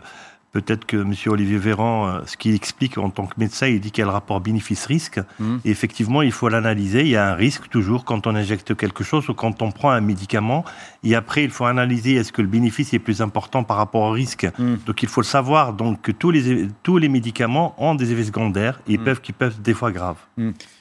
Peut-être 0.51 0.85
que 0.85 0.97
M. 0.97 1.15
Olivier 1.33 1.57
Véran, 1.57 2.19
ce 2.27 2.37
qu'il 2.37 2.53
explique 2.53 2.99
en 2.99 3.09
tant 3.09 3.25
que 3.25 3.33
médecin, 3.39 3.65
il 3.65 3.79
dit 3.79 3.89
qu'il 3.89 4.03
y 4.03 4.05
a 4.05 4.05
le 4.05 4.11
rapport 4.11 4.39
bénéfice-risque. 4.39 5.19
Mmh. 5.39 5.55
Et 5.65 5.71
effectivement, 5.71 6.21
il 6.21 6.31
faut 6.31 6.47
l'analyser. 6.47 7.01
Il 7.01 7.07
y 7.07 7.15
a 7.15 7.31
un 7.31 7.33
risque 7.33 7.69
toujours 7.69 8.05
quand 8.05 8.27
on 8.27 8.35
injecte 8.35 8.75
quelque 8.75 9.03
chose 9.03 9.27
ou 9.29 9.33
quand 9.33 9.63
on 9.63 9.71
prend 9.71 9.89
un 9.89 10.01
médicament. 10.01 10.63
Et 11.03 11.15
après, 11.15 11.43
il 11.43 11.49
faut 11.49 11.65
analyser 11.65 12.15
est-ce 12.15 12.31
que 12.31 12.41
le 12.41 12.47
bénéfice 12.47 12.93
est 12.93 12.99
plus 12.99 13.21
important 13.21 13.63
par 13.63 13.77
rapport 13.77 14.03
au 14.03 14.11
risque. 14.11 14.47
Mmh. 14.57 14.75
Donc 14.85 15.03
il 15.03 15.09
faut 15.09 15.21
le 15.21 15.25
savoir. 15.25 15.73
Donc 15.73 16.11
tous 16.17 16.31
les, 16.31 16.67
tous 16.81 16.97
les 16.97 17.09
médicaments 17.09 17.75
ont 17.77 17.95
des 17.95 18.11
effets 18.11 18.23
secondaires 18.23 18.79
et 18.87 18.97
mmh. 18.97 19.03
peuvent, 19.03 19.21
qui 19.21 19.33
peuvent 19.33 19.51
être 19.51 19.61
des 19.61 19.73
fois 19.73 19.91
graves. 19.91 20.17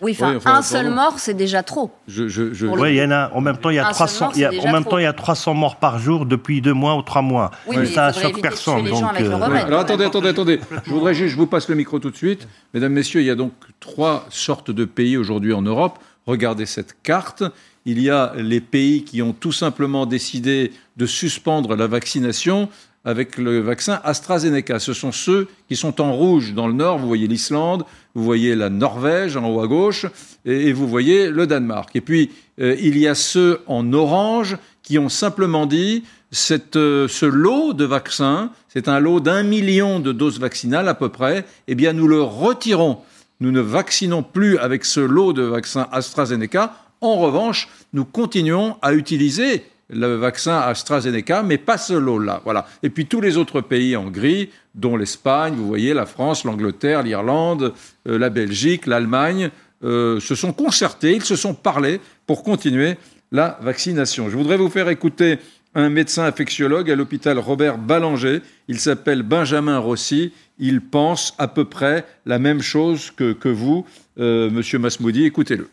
Oui, 0.01 0.17
enfin, 0.21 0.39
un 0.45 0.63
seul 0.63 0.91
mort, 0.91 1.19
c'est 1.19 1.35
déjà 1.35 1.63
trop. 1.63 1.91
Je, 2.07 2.67
Oui, 2.67 2.95
il 2.95 2.97
y 2.97 3.03
en 3.03 3.11
a. 3.11 3.31
En 3.33 3.41
même 3.41 3.57
temps, 3.57 3.71
il 3.71 3.77
y 3.77 3.81
a 3.81 3.91
300. 3.91 4.31
il 4.35 4.41
y 4.41 4.45
a, 4.45 4.51
en 4.51 4.73
même 4.73 4.85
temps, 4.85 4.99
il 4.99 5.05
y 5.05 5.07
a 5.07 5.13
300 5.13 5.55
morts 5.55 5.77
par 5.77 5.99
jour 5.99 6.27
depuis 6.27 6.61
deux 6.61 6.75
mois 6.75 6.97
ou 6.97 7.03
trois 7.03 7.23
mois. 7.23 7.51
Oui, 7.67 7.87
ça 7.87 8.13
choque 8.13 8.41
personne. 8.41 8.85
Donc, 8.85 9.03
alors 9.17 9.81
attendez, 9.81 10.05
attendez, 10.05 10.29
attendez. 10.29 10.61
Je 10.85 10.91
voudrais 10.91 11.15
juste, 11.15 11.33
je 11.33 11.37
vous 11.37 11.47
passe 11.47 11.69
le 11.69 11.75
micro 11.75 11.99
tout 11.99 12.11
de 12.11 12.17
suite. 12.17 12.47
Mesdames, 12.75 12.93
Messieurs, 12.93 13.21
il 13.21 13.27
y 13.27 13.31
a 13.31 13.35
donc 13.35 13.53
trois 13.81 14.27
sortes 14.31 14.71
de 14.71 14.85
pays 14.85 15.17
aujourd'hui 15.17 15.53
en 15.53 15.63
Europe. 15.63 15.99
Regardez 16.27 16.67
cette 16.67 17.03
carte. 17.03 17.43
Il 17.85 18.01
y 18.01 18.11
a 18.11 18.33
les 18.37 18.61
pays 18.61 19.05
qui 19.05 19.23
ont 19.23 19.33
tout 19.33 19.53
simplement 19.53 20.07
décidé 20.07 20.73
de 20.97 21.07
suspendre 21.07 21.75
la 21.75 21.87
vaccination 21.87 22.69
avec 23.05 23.39
le 23.39 23.61
vaccin 23.61 24.01
AstraZeneca. 24.05 24.79
Ce 24.79 24.93
sont 24.93 25.13
ceux 25.13 25.49
qui 25.69 25.77
sont 25.77 26.01
en 26.01 26.13
rouge 26.13 26.55
dans 26.55 26.69
le 26.69 26.75
nord. 26.75 26.99
Vous 26.99 27.09
voyez 27.09 27.27
l'Islande, 27.27 27.85
vous 28.15 28.23
voyez 28.23 28.55
la 28.55 28.71
Norvège 28.71 29.37
en 29.37 29.49
haut 29.49 29.61
à 29.61 29.67
gauche, 29.67 30.07
et, 30.45 30.73
vous 30.73 30.87
voyez 30.87 31.31
le 31.31 31.47
Danemark. 31.47 31.95
Et 31.97 32.01
puis, 32.01 32.31
euh, 32.61 32.77
il 32.81 32.99
y 32.99 33.09
a 33.09 33.15
ceux 33.15 33.61
en 33.67 33.93
orange 33.93 34.57
qui 34.83 34.99
ont 34.99 35.09
simplement 35.09 35.67
dit 35.67 36.05
cette, 36.31 36.77
euh, 36.77 37.09
ce 37.09 37.27
lot 37.27 37.73
de 37.73 37.85
vaccins, 37.85 38.51
c'est 38.69 38.89
un 38.89 39.01
lot 39.01 39.21
d'un 39.21 39.43
million 39.43 40.01
de 40.01 40.13
doses 40.13 40.41
vaccinales 40.41 40.89
à 40.89 40.95
peu 40.95 41.09
près, 41.09 41.45
eh 41.69 41.75
bien 41.75 41.93
nous 41.93 42.09
le 42.09 42.23
retirons. 42.23 42.99
Nous 43.41 43.51
ne 43.51 43.61
vaccinons 43.61 44.23
plus 44.23 44.57
avec 44.59 44.85
ce 44.85 45.01
lot 45.01 45.33
de 45.33 45.43
vaccins 45.43 45.89
AstraZeneca. 45.91 46.75
En 47.03 47.17
revanche, 47.17 47.69
nous 47.93 48.05
continuons 48.05 48.77
à 48.81 48.95
utiliser 48.95 49.65
le 49.91 50.15
vaccin 50.15 50.59
AstraZeneca, 50.59 51.43
mais 51.43 51.59
pas 51.59 51.77
ce 51.77 51.93
lot-là. 51.93 52.41
Voilà. 52.45 52.67
Et 52.83 52.91
puis 52.91 53.07
tous 53.07 53.21
les 53.21 53.37
autres 53.37 53.61
pays 53.61 53.97
en 53.97 54.09
gris, 54.09 54.51
dont 54.75 54.97
l'Espagne, 54.97 55.55
vous 55.55 55.67
voyez, 55.67 55.95
la 55.95 56.07
France, 56.07 56.45
l'Angleterre, 56.45 57.03
l'Irlande, 57.03 57.75
euh, 58.09 58.19
la 58.19 58.31
Belgique, 58.31 58.87
l'Allemagne, 58.87 59.51
euh, 59.85 60.21
se 60.21 60.35
sont 60.35 60.53
concertés, 60.53 61.17
ils 61.17 61.25
se 61.25 61.37
sont 61.37 61.55
parlé 61.55 62.01
pour 62.27 62.45
continuer 62.45 62.97
la 63.33 63.59
vaccination. 63.61 64.31
Je 64.31 64.37
voudrais 64.37 64.57
vous 64.57 64.71
faire 64.71 64.89
écouter 64.89 65.39
un 65.75 65.89
médecin 65.89 66.25
infectiologue 66.25 66.91
à 66.91 66.95
l'hôpital 66.95 67.39
Robert 67.39 67.79
Ballanger. 67.79 68.43
Il 68.69 68.79
s'appelle 68.79 69.23
Benjamin 69.23 69.79
Rossi. 69.79 70.33
Il 70.59 70.81
pense 70.83 71.35
à 71.39 71.49
peu 71.49 71.65
près 71.65 72.05
la 72.27 72.39
même 72.39 72.63
chose 72.63 73.11
que, 73.11 73.49
vous, 73.49 73.85
euh, 74.21 74.51
monsieur 74.51 74.79
Masmoudi. 74.79 75.25
Écoutez-le. 75.25 75.69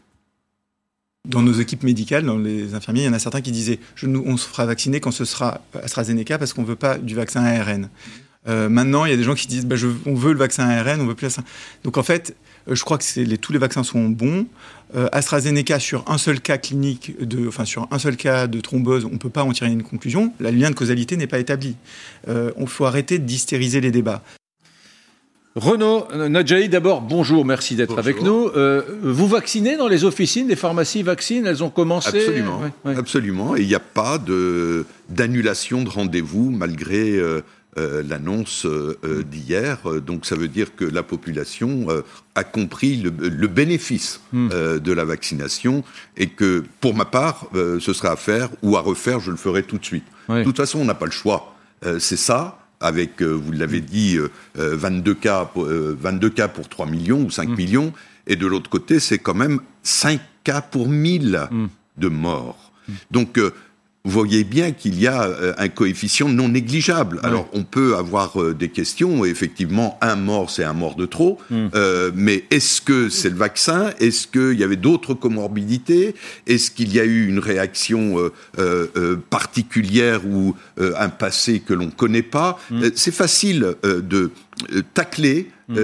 Dans 1.27 1.41
nos 1.41 1.51
équipes 1.51 1.83
médicales, 1.83 2.23
dans 2.23 2.37
les 2.37 2.75
infirmiers, 2.75 3.01
il 3.01 3.05
y 3.05 3.09
en 3.09 3.13
a 3.13 3.19
certains 3.19 3.41
qui 3.41 3.51
disaient 3.51 3.79
on 4.03 4.37
se 4.37 4.47
fera 4.47 4.65
vacciner 4.65 5.01
quand 5.01 5.11
ce 5.11 5.25
sera 5.25 5.61
AstraZeneca 5.83 6.37
parce 6.37 6.53
qu'on 6.53 6.61
ne 6.61 6.67
veut 6.67 6.77
pas 6.77 6.97
du 6.97 7.13
vaccin 7.13 7.43
ARN. 7.43 7.89
Euh, 8.47 8.69
maintenant, 8.69 9.03
il 9.03 9.11
y 9.11 9.13
a 9.13 9.17
des 9.17 9.23
gens 9.23 9.35
qui 9.35 9.47
disent 9.47 9.65
bah, 9.65 9.75
on 10.05 10.15
veut 10.15 10.31
le 10.31 10.39
vaccin 10.39 10.67
ARN, 10.67 11.01
on 11.01 11.05
veut 11.05 11.15
plus. 11.15 11.37
Donc 11.83 11.97
en 11.97 12.03
fait, 12.03 12.37
euh, 12.69 12.75
je 12.75 12.83
crois 12.85 12.97
que 12.97 13.35
tous 13.35 13.51
les 13.51 13.59
vaccins 13.59 13.83
sont 13.83 14.07
bons. 14.07 14.47
Euh, 14.95 15.09
AstraZeneca, 15.11 15.79
sur 15.79 16.09
un 16.09 16.17
seul 16.17 16.39
cas 16.39 16.57
clinique, 16.57 17.13
de, 17.19 17.49
enfin 17.49 17.65
sur 17.65 17.87
un 17.91 17.99
seul 17.99 18.15
cas 18.15 18.47
de 18.47 18.61
thrombose, 18.61 19.03
on 19.03 19.11
ne 19.11 19.17
peut 19.17 19.29
pas 19.29 19.43
en 19.43 19.51
tirer 19.51 19.71
une 19.71 19.83
conclusion. 19.83 20.33
La 20.39 20.51
lien 20.51 20.69
de 20.69 20.75
causalité 20.75 21.17
n'est 21.17 21.27
pas 21.27 21.39
établi. 21.39 21.75
On 22.27 22.65
faut 22.65 22.85
arrêter 22.85 23.19
d'hystériser 23.19 23.81
les 23.81 23.91
débats. 23.91 24.23
Renaud 25.59 26.07
Nadjaï, 26.29 26.69
d'abord, 26.69 27.01
bonjour, 27.01 27.45
merci 27.45 27.75
d'être 27.75 27.97
avec 27.99 28.21
nous. 28.21 28.49
vous 29.03 29.27
vaccinez 29.27 29.77
dans 29.77 29.87
les 29.87 30.05
officines, 30.05 30.47
les 30.47 30.55
pharmacies 30.55 31.03
vaccinent, 31.03 31.45
elles 31.45 31.63
ont 31.63 31.69
commencé 31.69 32.19
Absolument, 32.19 32.61
absolument. 32.85 33.55
Et 33.55 33.61
il 33.61 33.67
n'y 33.67 33.75
a 33.75 33.79
pas 33.79 34.17
d'annulation 35.09 35.83
de, 35.83 35.89
rendez-vous 35.89 36.49
malgré 36.49 37.19
euh, 37.77 38.01
l'annonce 38.03 38.65
euh, 38.65 38.97
euh, 39.05 39.21
d'hier. 39.23 39.77
Donc 40.05 40.25
ça 40.25 40.35
veut 40.35 40.47
dire 40.47 40.75
que 40.75 40.83
la 40.83 41.03
population 41.03 41.87
a 42.33 42.43
compris 42.43 42.97
le, 42.97 43.47
bénéfice 43.47 44.21
hmm. 44.33 44.49
de 44.49 44.91
la 44.91 45.05
vaccination 45.05 45.83
et 46.17 46.27
que 46.27 46.63
pour 46.81 46.95
ma 46.95 47.05
part, 47.05 47.47
ce 47.53 47.93
sera 47.93 48.11
à 48.13 48.15
faire 48.15 48.49
ou 48.63 48.75
à 48.75 48.81
refaire, 48.81 49.19
je 49.19 49.31
le 49.31 49.37
ferai 49.37 49.63
tout 49.63 49.77
de 49.77 49.85
suite. 49.85 50.05
De 50.29 50.43
toute 50.43 50.57
façon, 50.57 50.79
on 50.79 50.85
n'a 50.85 50.95
pas 50.95 51.05
le 51.05 51.11
choix. 51.11 51.55
C'est 51.99 52.17
ça, 52.17 52.59
avec, 52.79 53.21
vous 53.21 53.51
l'avez 53.51 53.81
dit, 53.81 54.17
22, 54.55 55.13
cas 55.15 55.45
pour, 55.45 55.65
22 55.65 56.29
cas 56.29 56.47
pour 56.47 56.69
3 56.69 56.85
millions 56.85 57.21
ou 57.21 57.29
5 57.29 57.49
hmm. 57.49 57.55
millions. 57.55 57.93
Et 58.27 58.35
de 58.35 58.47
l'autre 58.47 58.69
côté, 58.69 58.99
c'est 58.99 59.19
quand 59.19 59.33
même 59.33 59.59
5 59.83 60.19
cas 60.43 60.61
pour 60.61 60.87
1000 60.87 61.47
hmm. 61.51 61.67
de 61.97 62.07
morts. 62.07 62.71
Donc, 63.11 63.39
vous 64.05 64.11
voyez 64.11 64.45
bien 64.45 64.71
qu'il 64.71 64.97
y 64.99 65.07
a 65.07 65.23
euh, 65.23 65.53
un 65.57 65.67
coefficient 65.67 66.29
non 66.29 66.47
négligeable. 66.47 67.19
Alors, 67.23 67.49
on 67.51 67.63
peut 67.63 67.97
avoir 67.97 68.41
euh, 68.41 68.53
des 68.53 68.69
questions. 68.69 69.25
Effectivement, 69.25 69.97
un 70.01 70.15
mort, 70.15 70.49
c'est 70.49 70.63
un 70.63 70.73
mort 70.73 70.95
de 70.95 71.05
trop. 71.05 71.37
Hmm. 71.49 71.67
Euh, 71.75 72.09
mais 72.15 72.45
est-ce 72.49 72.81
que 72.81 73.09
c'est 73.09 73.29
le 73.29 73.35
vaccin? 73.35 73.91
Est-ce 73.99 74.27
qu'il 74.27 74.57
y 74.57 74.63
avait 74.63 74.77
d'autres 74.77 75.13
comorbidités? 75.13 76.15
Est-ce 76.47 76.71
qu'il 76.71 76.93
y 76.93 76.99
a 77.01 77.03
eu 77.03 77.27
une 77.27 77.39
réaction 77.39 78.15
particulière 79.29 80.25
ou 80.25 80.55
un 80.77 81.09
passé 81.09 81.59
que 81.59 81.73
l'on 81.73 81.87
ne 81.87 81.91
connaît 81.91 82.23
pas? 82.23 82.57
Hmm. 82.71 82.85
C'est 82.95 83.13
facile 83.13 83.75
de 83.83 84.31
tacler 84.93 85.49
hmm. 85.67 85.75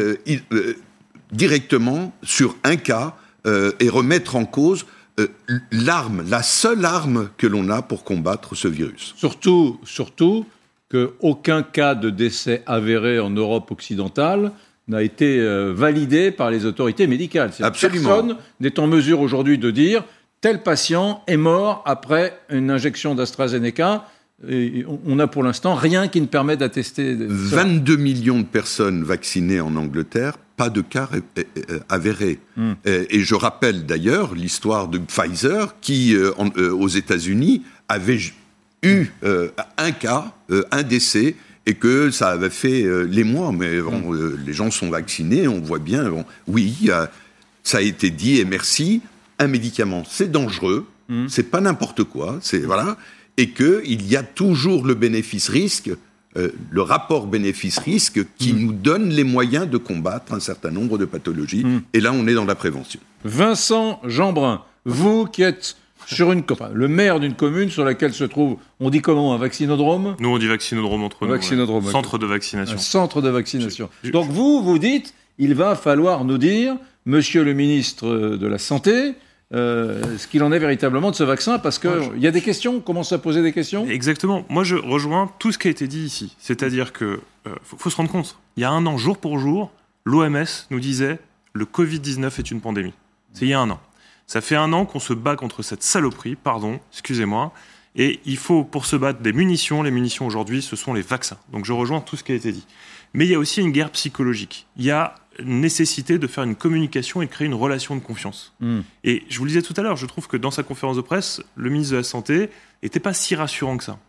directement 1.33 2.13
sur 2.23 2.55
un 2.63 2.77
cas 2.77 3.17
et 3.45 3.89
remettre 3.89 4.35
en 4.35 4.45
cause 4.45 4.85
euh, 5.19 5.27
l'arme, 5.71 6.23
la 6.27 6.43
seule 6.43 6.83
arme 6.85 7.29
que 7.37 7.47
l'on 7.47 7.69
a 7.69 7.81
pour 7.81 8.03
combattre 8.03 8.55
ce 8.55 8.67
virus. 8.67 9.13
Surtout, 9.15 9.79
surtout 9.85 10.45
qu'aucun 10.91 11.63
cas 11.63 11.95
de 11.95 12.09
décès 12.09 12.63
avéré 12.65 13.19
en 13.19 13.29
Europe 13.29 13.71
occidentale 13.71 14.51
n'a 14.87 15.01
été 15.01 15.39
euh, 15.39 15.73
validé 15.73 16.31
par 16.31 16.51
les 16.51 16.65
autorités 16.65 17.07
médicales. 17.07 17.51
Absolument. 17.61 18.09
Personne 18.09 18.37
n'est 18.59 18.79
en 18.79 18.87
mesure 18.87 19.19
aujourd'hui 19.21 19.57
de 19.57 19.71
dire 19.71 20.03
tel 20.41 20.61
patient 20.61 21.23
est 21.27 21.37
mort 21.37 21.81
après 21.85 22.39
une 22.49 22.69
injection 22.69 23.15
d'AstraZeneca. 23.15 24.05
Et 24.47 24.85
on 25.07 25.15
n'a 25.15 25.27
pour 25.27 25.43
l'instant 25.43 25.75
rien 25.75 26.07
qui 26.07 26.19
ne 26.19 26.27
permet 26.27 26.57
d'attester. 26.57 27.15
22 27.17 27.95
millions 27.95 28.39
de 28.39 28.45
personnes 28.45 29.03
vaccinées 29.03 29.61
en 29.61 29.75
Angleterre, 29.77 30.37
pas 30.55 30.69
de 30.69 30.81
cas 30.81 31.09
avérés. 31.89 32.39
Hmm. 32.55 32.73
Et 32.85 33.21
je 33.21 33.35
rappelle 33.35 33.85
d'ailleurs 33.85 34.35
l'histoire 34.35 34.87
de 34.87 34.97
Pfizer 34.97 35.75
qui, 35.81 36.15
euh, 36.15 36.31
euh, 36.57 36.71
aux 36.71 36.87
États-Unis, 36.87 37.63
avait 37.87 38.19
eu 38.83 39.07
euh, 39.23 39.49
un 39.77 39.91
cas, 39.91 40.33
un 40.71 40.83
décès, 40.83 41.35
et 41.67 41.73
que 41.73 42.11
ça 42.11 42.29
avait 42.29 42.51
fait 42.51 42.85
les 43.07 43.23
mois. 43.23 43.51
Mais 43.51 43.79
hmm. 43.79 44.37
les 44.45 44.53
gens 44.53 44.71
sont 44.71 44.89
vaccinés, 44.89 45.47
on 45.47 45.59
voit 45.59 45.79
bien. 45.79 46.11
oui, 46.47 46.89
ça 47.63 47.77
a 47.79 47.81
été 47.81 48.09
dit, 48.09 48.39
et 48.39 48.45
merci. 48.45 49.01
Un 49.37 49.47
médicament, 49.47 50.03
c'est 50.09 50.31
dangereux, 50.31 50.87
hmm. 51.09 51.27
c'est 51.27 51.51
pas 51.51 51.59
n'importe 51.59 52.05
quoi, 52.05 52.39
c'est 52.41 52.59
voilà, 52.59 52.97
et 53.35 53.49
qu'il 53.49 54.07
y 54.07 54.15
a 54.15 54.23
toujours 54.23 54.85
le 54.85 54.93
bénéfice-risque 54.93 55.91
euh, 56.37 56.49
le 56.69 56.81
rapport 56.81 57.27
bénéfice-risque 57.27 58.25
qui 58.37 58.53
mm. 58.53 58.59
nous 58.59 58.73
donne 58.73 59.09
les 59.09 59.23
moyens 59.23 59.69
de 59.69 59.77
combattre 59.77 60.33
un 60.33 60.39
certain 60.39 60.71
nombre 60.71 60.97
de 60.97 61.05
pathologies. 61.05 61.63
Mm. 61.63 61.81
Et 61.93 62.01
là, 62.01 62.11
on 62.13 62.27
est 62.27 62.33
dans 62.33 62.45
la 62.45 62.55
prévention. 62.55 62.99
Vincent 63.23 64.01
Jeanbrun, 64.05 64.63
vous 64.85 65.25
qui 65.25 65.43
êtes 65.43 65.77
sur 66.07 66.31
une, 66.31 66.43
le 66.73 66.87
maire 66.87 67.19
d'une 67.19 67.33
commune 67.33 67.69
sur 67.69 67.83
laquelle 67.83 68.13
se 68.13 68.23
trouve, 68.23 68.57
on 68.79 68.89
dit 68.89 69.01
comment, 69.01 69.33
un 69.33 69.37
vaccinodrome? 69.37 70.15
Nous, 70.19 70.29
on 70.29 70.37
dit 70.37 70.47
vaccinodrome 70.47 71.03
entre 71.03 71.25
vaccinodrome, 71.25 71.85
nous. 71.85 71.91
Centre 71.91 72.17
de 72.17 72.25
vaccination. 72.25 72.75
Un 72.75 72.79
centre 72.79 73.21
de 73.21 73.29
vaccination. 73.29 73.89
Donc 74.11 74.29
vous, 74.29 74.61
vous 74.63 74.77
dites, 74.77 75.13
il 75.37 75.55
va 75.55 75.75
falloir 75.75 76.25
nous 76.25 76.37
dire, 76.37 76.75
monsieur 77.05 77.43
le 77.43 77.53
ministre 77.53 78.07
de 78.37 78.47
la 78.47 78.57
Santé, 78.57 79.13
euh, 79.53 80.17
ce 80.17 80.27
qu'il 80.27 80.43
en 80.43 80.51
est 80.51 80.59
véritablement 80.59 81.11
de 81.11 81.15
ce 81.15 81.23
vaccin, 81.23 81.59
parce 81.59 81.77
qu'il 81.77 82.17
y 82.17 82.27
a 82.27 82.31
des 82.31 82.41
questions, 82.41 82.75
on 82.75 82.79
commence 82.79 83.11
à 83.11 83.19
poser 83.19 83.41
des 83.41 83.53
questions? 83.53 83.87
Exactement. 83.87 84.45
Moi, 84.49 84.63
je 84.63 84.75
rejoins 84.75 85.31
tout 85.39 85.51
ce 85.51 85.57
qui 85.57 85.67
a 85.67 85.71
été 85.71 85.87
dit 85.87 86.03
ici. 86.03 86.35
C'est-à-dire 86.39 86.93
que 86.93 87.19
euh, 87.47 87.55
faut, 87.63 87.89
se 87.89 87.95
rendre 87.95 88.11
compte, 88.11 88.37
il 88.57 88.61
y 88.61 88.63
a 88.63 88.71
un 88.71 88.85
an, 88.85 88.97
jour 88.97 89.17
pour 89.17 89.37
jour, 89.37 89.71
l'OMS 90.03 90.45
nous 90.71 90.79
disait 90.79 91.19
le 91.53 91.65
Covid-19 91.65 92.39
est 92.39 92.51
une 92.51 92.61
pandémie. 92.61 92.93
C'est 93.33 93.45
il 93.45 93.49
y 93.49 93.53
a 93.53 93.59
un 93.59 93.69
an. 93.69 93.79
Ça 94.27 94.41
fait 94.41 94.55
un 94.55 94.73
an 94.73 94.85
qu'on 94.85 94.99
se 94.99 95.13
bat 95.13 95.35
contre 95.35 95.61
cette 95.61 95.83
saloperie, 95.83 96.35
pardon, 96.35 96.79
excusez-moi. 96.91 97.53
Et 97.95 98.19
il 98.25 98.37
faut, 98.37 98.63
pour 98.63 98.85
se 98.85 98.95
battre, 98.95 99.21
des 99.21 99.31
munitions. 99.31 99.83
Les 99.83 99.91
munitions 99.91 100.25
aujourd'hui, 100.25 100.61
ce 100.61 100.75
sont 100.75 100.93
les 100.93 101.01
vaccins. 101.01 101.37
Donc 101.51 101.65
je 101.65 101.71
rejoins 101.71 102.01
tout 102.01 102.17
ce 102.17 102.23
qui 102.23 102.33
a 102.33 102.35
été 102.35 102.51
dit. 102.51 102.65
Mais 103.13 103.25
il 103.25 103.31
y 103.31 103.35
a 103.35 103.39
aussi 103.39 103.61
une 103.61 103.71
guerre 103.71 103.91
psychologique. 103.91 104.67
Il 104.75 104.83
y 104.83 104.91
a 104.91 105.15
nécessité 105.43 106.17
de 106.17 106.27
faire 106.27 106.43
une 106.43 106.55
communication 106.55 107.21
et 107.21 107.25
de 107.25 107.31
créer 107.31 107.47
une 107.47 107.53
relation 107.53 107.95
de 107.95 108.01
confiance. 108.01 108.53
Hmm. 108.59 108.81
Et 109.03 109.23
je 109.29 109.37
vous 109.37 109.45
le 109.45 109.49
disais 109.49 109.61
tout 109.61 109.73
à 109.77 109.81
l'heure, 109.81 109.97
je 109.97 110.05
trouve 110.05 110.27
que 110.27 110.37
dans 110.37 110.51
sa 110.51 110.63
conférence 110.63 110.95
de 110.95 111.01
presse, 111.01 111.41
le 111.55 111.69
ministre 111.69 111.93
de 111.93 111.97
la 111.97 112.03
Santé 112.03 112.49
n'était 112.83 112.99
pas 112.99 113.13
si 113.13 113.35
rassurant 113.35 113.77
que 113.77 113.83
ça. 113.83 113.99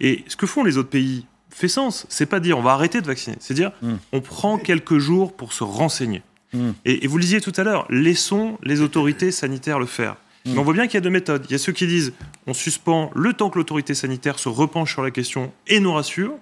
Et 0.00 0.24
ce 0.28 0.36
que 0.36 0.46
font 0.46 0.64
les 0.64 0.78
autres 0.78 0.88
pays 0.88 1.26
fait 1.50 1.68
sens. 1.68 2.06
C'est 2.08 2.26
pas 2.26 2.40
dire 2.40 2.58
on 2.58 2.62
va 2.62 2.72
arrêter 2.72 3.00
de 3.00 3.06
vacciner, 3.06 3.36
c'est 3.40 3.54
dire 3.54 3.72
hmm. 3.82 3.96
on 4.12 4.20
prend 4.20 4.58
quelques 4.58 4.98
jours 4.98 5.34
pour 5.34 5.52
se 5.52 5.64
renseigner. 5.64 6.22
Hmm. 6.52 6.70
Et, 6.84 7.06
vous 7.06 7.16
le 7.16 7.22
disiez 7.22 7.40
tout 7.40 7.52
à 7.56 7.62
l'heure, 7.62 7.86
laissons 7.90 8.58
les 8.62 8.80
autorités 8.80 9.30
sanitaires 9.30 9.78
le 9.78 9.86
faire. 9.86 10.16
Mais 10.46 10.56
on 10.56 10.62
voit 10.62 10.72
bien 10.72 10.86
qu'il 10.86 10.94
y 10.94 10.98
a 10.98 11.02
deux 11.02 11.10
méthodes. 11.10 11.44
Il 11.48 11.52
y 11.52 11.54
a 11.54 11.58
ceux 11.58 11.72
qui 11.72 11.86
disent 11.86 12.14
on 12.46 12.54
suspend 12.54 13.10
le 13.14 13.34
temps 13.34 13.50
que 13.50 13.58
l'autorité 13.58 13.94
sanitaire 13.94 14.38
se 14.38 14.48
repenche 14.48 14.92
sur 14.92 15.02
la 15.02 15.10
question 15.10 15.52
et 15.66 15.80
nous 15.80 15.92
rassure. 15.92 16.32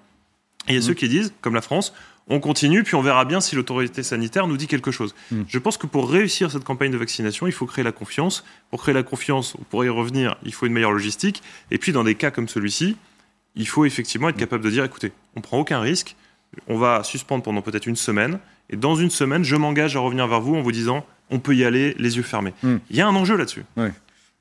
Et 0.69 0.73
il 0.73 0.75
y 0.75 0.79
a 0.79 0.83
ceux 0.83 0.95
qui 0.95 1.09
disent, 1.09 1.33
comme 1.41 1.55
la 1.55 1.63
France, 1.63 1.95
on 2.29 2.41
continue, 2.41 2.83
puis 2.83 2.95
on 2.95 3.03
verra 3.03 3.25
bien 3.25 3.41
si 3.41 3.57
l'autorité 3.57 4.03
sanitaire 4.03 4.47
nous 4.47 4.57
dit 4.57 4.67
quelque 4.67 4.91
chose. 4.91 5.15
Hmm. 5.31 5.43
Je 5.49 5.59
pense 5.59 5.79
que 5.79 5.87
pour 5.87 6.11
réussir 6.11 6.51
cette 6.51 6.65
campagne 6.65 6.91
de 6.91 6.97
vaccination, 6.97 7.47
il 7.47 7.53
faut 7.53 7.67
créer 7.67 7.85
la 7.85 7.93
confiance. 7.93 8.45
Pour 8.71 8.83
créer 8.83 8.95
la 8.95 9.03
confiance, 9.03 9.57
pour 9.71 9.85
y 9.85 9.89
revenir, 9.89 10.37
il 10.45 10.53
faut 10.53 10.67
une 10.67 10.73
meilleure 10.73 10.93
logistique. 10.93 11.43
Et 11.71 11.79
puis, 11.79 11.93
dans 11.93 12.05
des 12.05 12.15
cas 12.15 12.31
comme 12.31 12.49
celui-ci, 12.49 12.97
il 13.57 13.67
faut 13.67 13.85
effectivement 13.85 14.29
être 14.29 14.37
hmm. 14.37 14.41
capable 14.41 14.65
de 14.65 14.71
dire, 14.71 14.85
écoutez, 14.85 15.13
on 15.37 15.41
prend 15.41 15.59
aucun 15.59 15.81
risque, 15.81 16.17
on 16.67 16.79
va 16.79 17.03
suspendre 17.03 17.43
pendant 17.43 17.63
peut-être 17.63 17.87
une 17.87 17.97
semaine, 17.97 18.39
et 18.71 18.77
dans 18.77 18.95
une 18.95 19.11
semaine, 19.11 19.45
je 19.45 19.57
m'engage 19.57 19.97
à 19.97 20.01
revenir 20.01 20.27
vers 20.27 20.41
vous 20.41 20.55
en 20.55 20.61
vous 20.61 20.73
disant, 20.73 21.07
on 21.31 21.39
peut 21.39 21.55
y 21.55 21.65
aller 21.65 21.95
les 21.99 22.17
yeux 22.17 22.23
fermés. 22.23 22.53
Hmm. 22.63 22.77
Il 22.91 22.97
y 22.97 23.01
a 23.01 23.09
un 23.09 23.15
enjeu 23.15 23.37
là-dessus. 23.37 23.65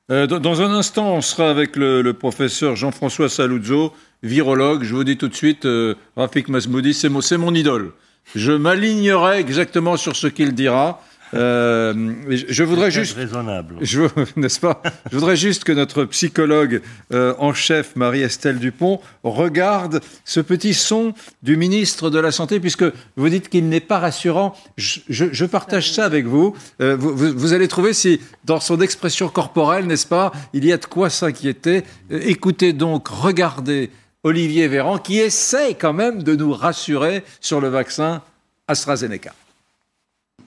Euh, 0.10 0.26
dans 0.26 0.62
un 0.62 0.72
instant, 0.72 1.16
on 1.16 1.22
sera 1.22 1.50
avec 1.50 1.76
le, 1.76 2.12
professeur 2.14 2.76
Jean-François 2.76 3.30
Saluzzo, 3.30 3.94
virologue. 4.24 4.84
Je 4.84 4.96
vous 4.96 5.04
dis 5.04 5.18
tout 5.18 5.28
de 5.28 5.36
suite, 5.36 5.66
euh, 5.66 5.96
Rafik 6.16 6.50
Masmoudi, 6.50 6.94
c'est 6.94 7.10
mon, 7.10 7.22
mon 7.40 7.54
idole. 7.54 7.92
Je 8.36 8.52
m'alignerai 8.52 9.40
exactement 9.40 9.98
sur 9.98 10.16
ce 10.16 10.28
qu'il 10.28 10.54
dira. 10.54 11.02
Euh, 11.34 12.14
je 12.32 12.64
voudrais 12.64 12.90
juste, 12.92 13.18
raisonnable, 13.18 13.76
n'est-ce 14.36 14.60
pas? 14.60 14.82
Je 15.12 15.18
voudrais 15.18 15.36
juste 15.36 15.64
que 15.66 15.72
notre 15.72 16.06
psychologue 16.06 16.82
euh, 17.14 17.34
en 17.38 17.54
chef, 17.54 17.96
Marie-Estelle 17.96 18.60
Dupont, 18.60 19.02
regarde 19.24 20.02
ce 20.24 20.40
petit 20.40 20.74
son 20.74 21.14
du 21.44 21.58
ministre 21.58 22.10
de 22.10 22.20
la 22.20 22.32
Santé, 22.32 22.60
puisque 22.60 22.86
vous 23.18 23.30
dites 23.30 23.50
qu'il 23.50 23.68
n'est 23.68 23.82
pas 23.82 24.00
rassurant. 24.00 24.56
Je, 24.78 25.46
partage 25.46 25.92
ça 25.92 26.06
avec 26.06 26.26
vous. 26.26 26.56
Euh, 26.82 26.96
vous, 26.98 27.16
vous. 27.16 27.54
allez 27.54 27.68
trouver 27.68 27.94
si, 27.94 28.22
dans 28.46 28.60
son 28.60 28.80
expression 28.80 29.28
corporelle, 29.28 29.86
n'est-ce 29.86 30.08
pas, 30.08 30.32
il 30.54 30.66
y 30.66 30.72
a 30.72 30.78
de 30.78 30.86
quoi 30.86 31.10
s'inquiéter. 31.10 31.84
écoutez 32.10 32.74
donc, 32.74 33.08
regardez 33.08 33.90
Olivier 34.28 34.68
Véran, 34.68 34.98
qui 34.98 35.20
essaie 35.20 35.76
quand 35.76 35.94
même 35.94 36.22
de 36.22 36.36
nous 36.36 36.52
rassurer 36.52 37.24
sur 37.40 37.62
le 37.62 37.70
vaccin 37.70 38.22
AstraZeneca. 38.68 39.34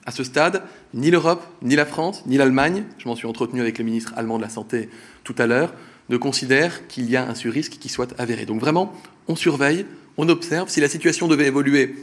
À 0.04 0.10
ce 0.10 0.22
stade, 0.22 0.62
ni 0.92 1.10
l'Europe, 1.10 1.42
ni 1.62 1.76
la 1.76 1.86
France, 1.86 2.22
ni 2.26 2.36
l'Allemagne, 2.36 2.84
je 2.98 3.08
m'en 3.08 3.16
suis 3.16 3.26
entretenu 3.26 3.62
avec 3.62 3.78
le 3.78 3.84
ministre 3.84 4.12
allemand 4.16 4.36
de 4.36 4.42
la 4.42 4.50
Santé 4.50 4.90
tout 5.24 5.34
à 5.38 5.46
l'heure, 5.46 5.72
ne 6.10 6.18
considèrent 6.18 6.88
qu'il 6.88 7.08
y 7.08 7.16
a 7.16 7.26
un 7.26 7.34
surrisque 7.34 7.78
qui 7.80 7.88
soit 7.88 8.12
avéré. 8.20 8.44
Donc 8.44 8.60
vraiment, 8.60 8.92
on 9.28 9.34
surveille, 9.34 9.86
on 10.18 10.28
observe. 10.28 10.68
Si 10.68 10.82
la 10.82 10.88
situation 10.90 11.26
devait 11.26 11.46
évoluer, 11.46 11.94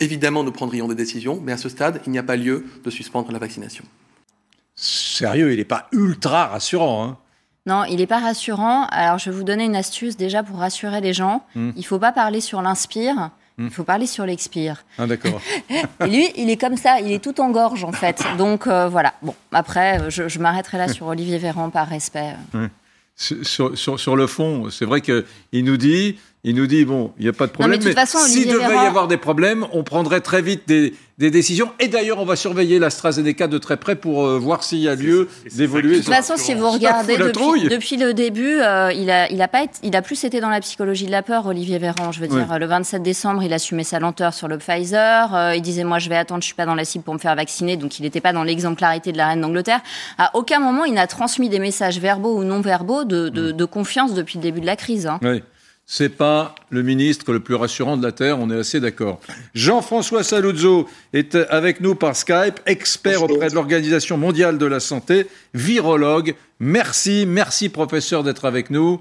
évidemment, 0.00 0.44
nous 0.44 0.52
prendrions 0.52 0.86
des 0.86 0.94
décisions, 0.94 1.40
mais 1.42 1.52
à 1.52 1.56
ce 1.56 1.70
stade, 1.70 2.02
il 2.04 2.12
n'y 2.12 2.18
a 2.18 2.22
pas 2.22 2.36
lieu 2.36 2.66
de 2.84 2.90
suspendre 2.90 3.32
la 3.32 3.38
vaccination. 3.38 3.84
Sérieux, 4.74 5.50
il 5.50 5.56
n'est 5.56 5.64
pas 5.64 5.88
ultra 5.92 6.48
rassurant. 6.48 7.04
Hein 7.06 7.18
non, 7.66 7.84
il 7.84 7.96
n'est 7.96 8.06
pas 8.06 8.18
rassurant. 8.18 8.86
Alors, 8.86 9.18
je 9.18 9.30
vais 9.30 9.36
vous 9.36 9.44
donner 9.44 9.64
une 9.64 9.76
astuce 9.76 10.16
déjà 10.16 10.42
pour 10.42 10.58
rassurer 10.58 11.00
les 11.00 11.12
gens. 11.12 11.44
Hmm. 11.54 11.70
Il 11.76 11.80
ne 11.80 11.84
faut 11.84 11.98
pas 11.98 12.12
parler 12.12 12.40
sur 12.40 12.60
l'inspire. 12.60 13.30
Il 13.58 13.70
faut 13.70 13.84
parler 13.84 14.06
sur 14.06 14.26
l'expire. 14.26 14.84
Ah 14.98 15.06
d'accord. 15.06 15.40
et 15.70 16.06
lui, 16.06 16.28
il 16.36 16.50
est 16.50 16.56
comme 16.56 16.76
ça, 16.76 17.00
il 17.00 17.12
est 17.12 17.22
tout 17.22 17.40
en 17.40 17.50
gorge 17.50 17.84
en 17.84 17.92
fait. 17.92 18.24
Donc 18.38 18.66
euh, 18.66 18.88
voilà. 18.88 19.14
Bon, 19.22 19.34
après, 19.52 20.10
je, 20.10 20.38
m'arrêterai 20.38 20.78
là 20.78 20.88
sur 20.88 21.06
Olivier 21.06 21.38
Véran 21.38 21.70
par 21.70 21.86
respect. 21.86 22.34
Sur, 23.14 23.76
sur, 23.78 24.00
sur, 24.00 24.16
le 24.16 24.26
fond, 24.26 24.70
c'est 24.70 24.86
vrai 24.86 25.00
qu'il 25.00 25.64
nous 25.64 25.76
dit 25.76 26.18
il 26.44 26.56
nous 26.56 26.66
dit 26.66 26.84
bon, 26.84 27.12
il 27.18 27.22
n'y 27.22 27.28
a 27.28 27.32
pas 27.32 27.46
de 27.46 27.52
problème. 27.52 27.80
mais, 27.84 27.94
mais 27.94 28.06
s'il 28.06 28.48
devait 28.48 28.74
y 28.74 28.78
avoir 28.78 29.06
des 29.06 29.16
problèmes, 29.16 29.64
on 29.72 29.84
prendrait 29.84 30.20
très 30.20 30.42
vite 30.42 30.66
des, 30.66 30.92
des 31.16 31.30
décisions. 31.30 31.70
Et 31.78 31.86
d'ailleurs, 31.86 32.18
on 32.18 32.24
va 32.24 32.34
surveiller 32.34 32.80
l'AstraZeneca 32.80 33.46
de 33.46 33.58
très 33.58 33.76
près 33.76 33.94
pour 33.94 34.26
euh, 34.26 34.40
voir 34.40 34.64
s'il 34.64 34.80
y 34.80 34.88
a 34.88 34.96
lieu 34.96 35.28
d'évoluer. 35.54 35.98
De 35.98 36.04
toute 36.04 36.12
façon, 36.12 36.34
si 36.36 36.54
vous 36.54 36.68
regardez 36.68 37.16
depuis, 37.16 37.68
depuis, 37.68 37.96
le 37.96 38.12
début, 38.12 38.58
euh, 38.60 38.92
il, 38.92 39.08
a, 39.08 39.30
il, 39.30 39.40
a 39.40 39.46
pas 39.46 39.62
été, 39.62 39.78
il 39.84 39.94
a 39.94 40.02
plus 40.02 40.24
été 40.24 40.40
dans 40.40 40.48
la 40.48 40.58
psychologie 40.58 41.06
de 41.06 41.12
la 41.12 41.22
peur, 41.22 41.46
Olivier 41.46 41.78
Véran. 41.78 42.10
Je 42.10 42.18
veux 42.18 42.26
dire, 42.26 42.58
le 42.58 42.66
27 42.66 43.04
décembre, 43.04 43.44
il 43.44 43.52
assumait 43.52 43.84
sa 43.84 44.00
lenteur 44.00 44.34
sur 44.34 44.48
le 44.48 44.58
Pfizer. 44.58 45.32
Euh, 45.36 45.54
il 45.54 45.62
disait, 45.62 45.84
moi, 45.84 46.00
je 46.00 46.08
vais 46.08 46.16
attendre, 46.16 46.42
je 46.42 46.46
suis 46.46 46.56
pas 46.56 46.66
dans 46.66 46.74
la 46.74 46.84
cible 46.84 47.04
pour 47.04 47.14
me 47.14 47.20
faire 47.20 47.36
vacciner. 47.36 47.76
Donc, 47.76 48.00
il 48.00 48.02
n'était 48.02 48.20
pas 48.20 48.32
dans 48.32 48.42
l'exemplarité 48.42 49.12
de 49.12 49.16
la 49.16 49.28
reine 49.28 49.42
d'Angleterre. 49.42 49.80
À 50.18 50.32
aucun 50.34 50.58
moment, 50.58 50.84
il 50.86 50.94
n'a 50.94 51.06
transmis 51.06 51.48
des 51.48 51.60
messages 51.60 52.00
verbaux 52.00 52.36
ou 52.36 52.42
non 52.42 52.60
verbaux 52.62 53.04
de, 53.04 53.28
de, 53.28 53.52
de 53.52 53.64
confiance 53.64 54.12
depuis 54.14 54.38
le 54.38 54.42
début 54.42 54.60
de 54.60 54.66
la 54.66 54.74
crise. 54.74 55.06
Hein. 55.06 55.20
Oui 55.22 55.40
c'est 55.86 56.08
pas 56.08 56.54
le 56.70 56.82
ministre 56.82 57.32
le 57.32 57.40
plus 57.40 57.54
rassurant 57.54 57.96
de 57.96 58.02
la 58.02 58.12
Terre, 58.12 58.38
on 58.38 58.50
est 58.50 58.58
assez 58.58 58.80
d'accord. 58.80 59.20
Jean-François 59.54 60.22
Saluzzo 60.22 60.88
est 61.12 61.34
avec 61.34 61.80
nous 61.80 61.94
par 61.94 62.16
Skype, 62.16 62.60
expert 62.66 63.22
auprès 63.22 63.50
de 63.50 63.54
l'Organisation 63.54 64.16
mondiale 64.16 64.58
de 64.58 64.66
la 64.66 64.80
santé, 64.80 65.26
virologue. 65.54 66.34
Merci, 66.60 67.24
merci 67.26 67.68
professeur 67.68 68.22
d'être 68.22 68.44
avec 68.44 68.70
nous. 68.70 69.00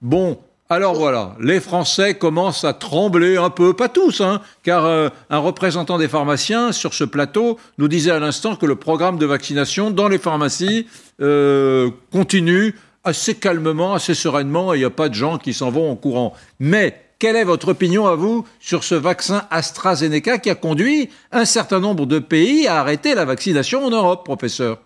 Bon, 0.00 0.38
alors 0.72 0.94
voilà, 0.94 1.34
les 1.40 1.58
Français 1.58 2.14
commencent 2.14 2.62
à 2.62 2.74
trembler 2.74 3.36
un 3.36 3.50
peu, 3.50 3.74
pas 3.74 3.88
tous, 3.88 4.20
hein, 4.20 4.40
car 4.62 4.86
euh, 4.86 5.08
un 5.28 5.38
représentant 5.38 5.98
des 5.98 6.06
pharmaciens 6.06 6.70
sur 6.70 6.94
ce 6.94 7.02
plateau 7.02 7.58
nous 7.78 7.88
disait 7.88 8.12
à 8.12 8.20
l'instant 8.20 8.54
que 8.54 8.66
le 8.66 8.76
programme 8.76 9.18
de 9.18 9.26
vaccination 9.26 9.90
dans 9.90 10.06
les 10.06 10.18
pharmacies 10.18 10.86
euh, 11.20 11.90
continue 12.12 12.76
assez 13.04 13.34
calmement, 13.34 13.94
assez 13.94 14.14
sereinement, 14.14 14.72
et 14.72 14.76
il 14.76 14.80
n'y 14.80 14.86
a 14.86 14.90
pas 14.90 15.08
de 15.08 15.14
gens 15.14 15.38
qui 15.38 15.54
s'en 15.54 15.70
vont 15.70 15.90
en 15.90 15.96
courant. 15.96 16.34
Mais 16.58 17.00
quelle 17.18 17.36
est 17.36 17.44
votre 17.44 17.68
opinion 17.68 18.06
à 18.06 18.14
vous 18.14 18.46
sur 18.60 18.82
ce 18.84 18.94
vaccin 18.94 19.46
AstraZeneca 19.50 20.38
qui 20.38 20.50
a 20.50 20.54
conduit 20.54 21.10
un 21.32 21.44
certain 21.44 21.80
nombre 21.80 22.06
de 22.06 22.18
pays 22.18 22.66
à 22.66 22.80
arrêter 22.80 23.14
la 23.14 23.24
vaccination 23.24 23.84
en 23.84 23.90
Europe, 23.90 24.24
professeur? 24.24 24.78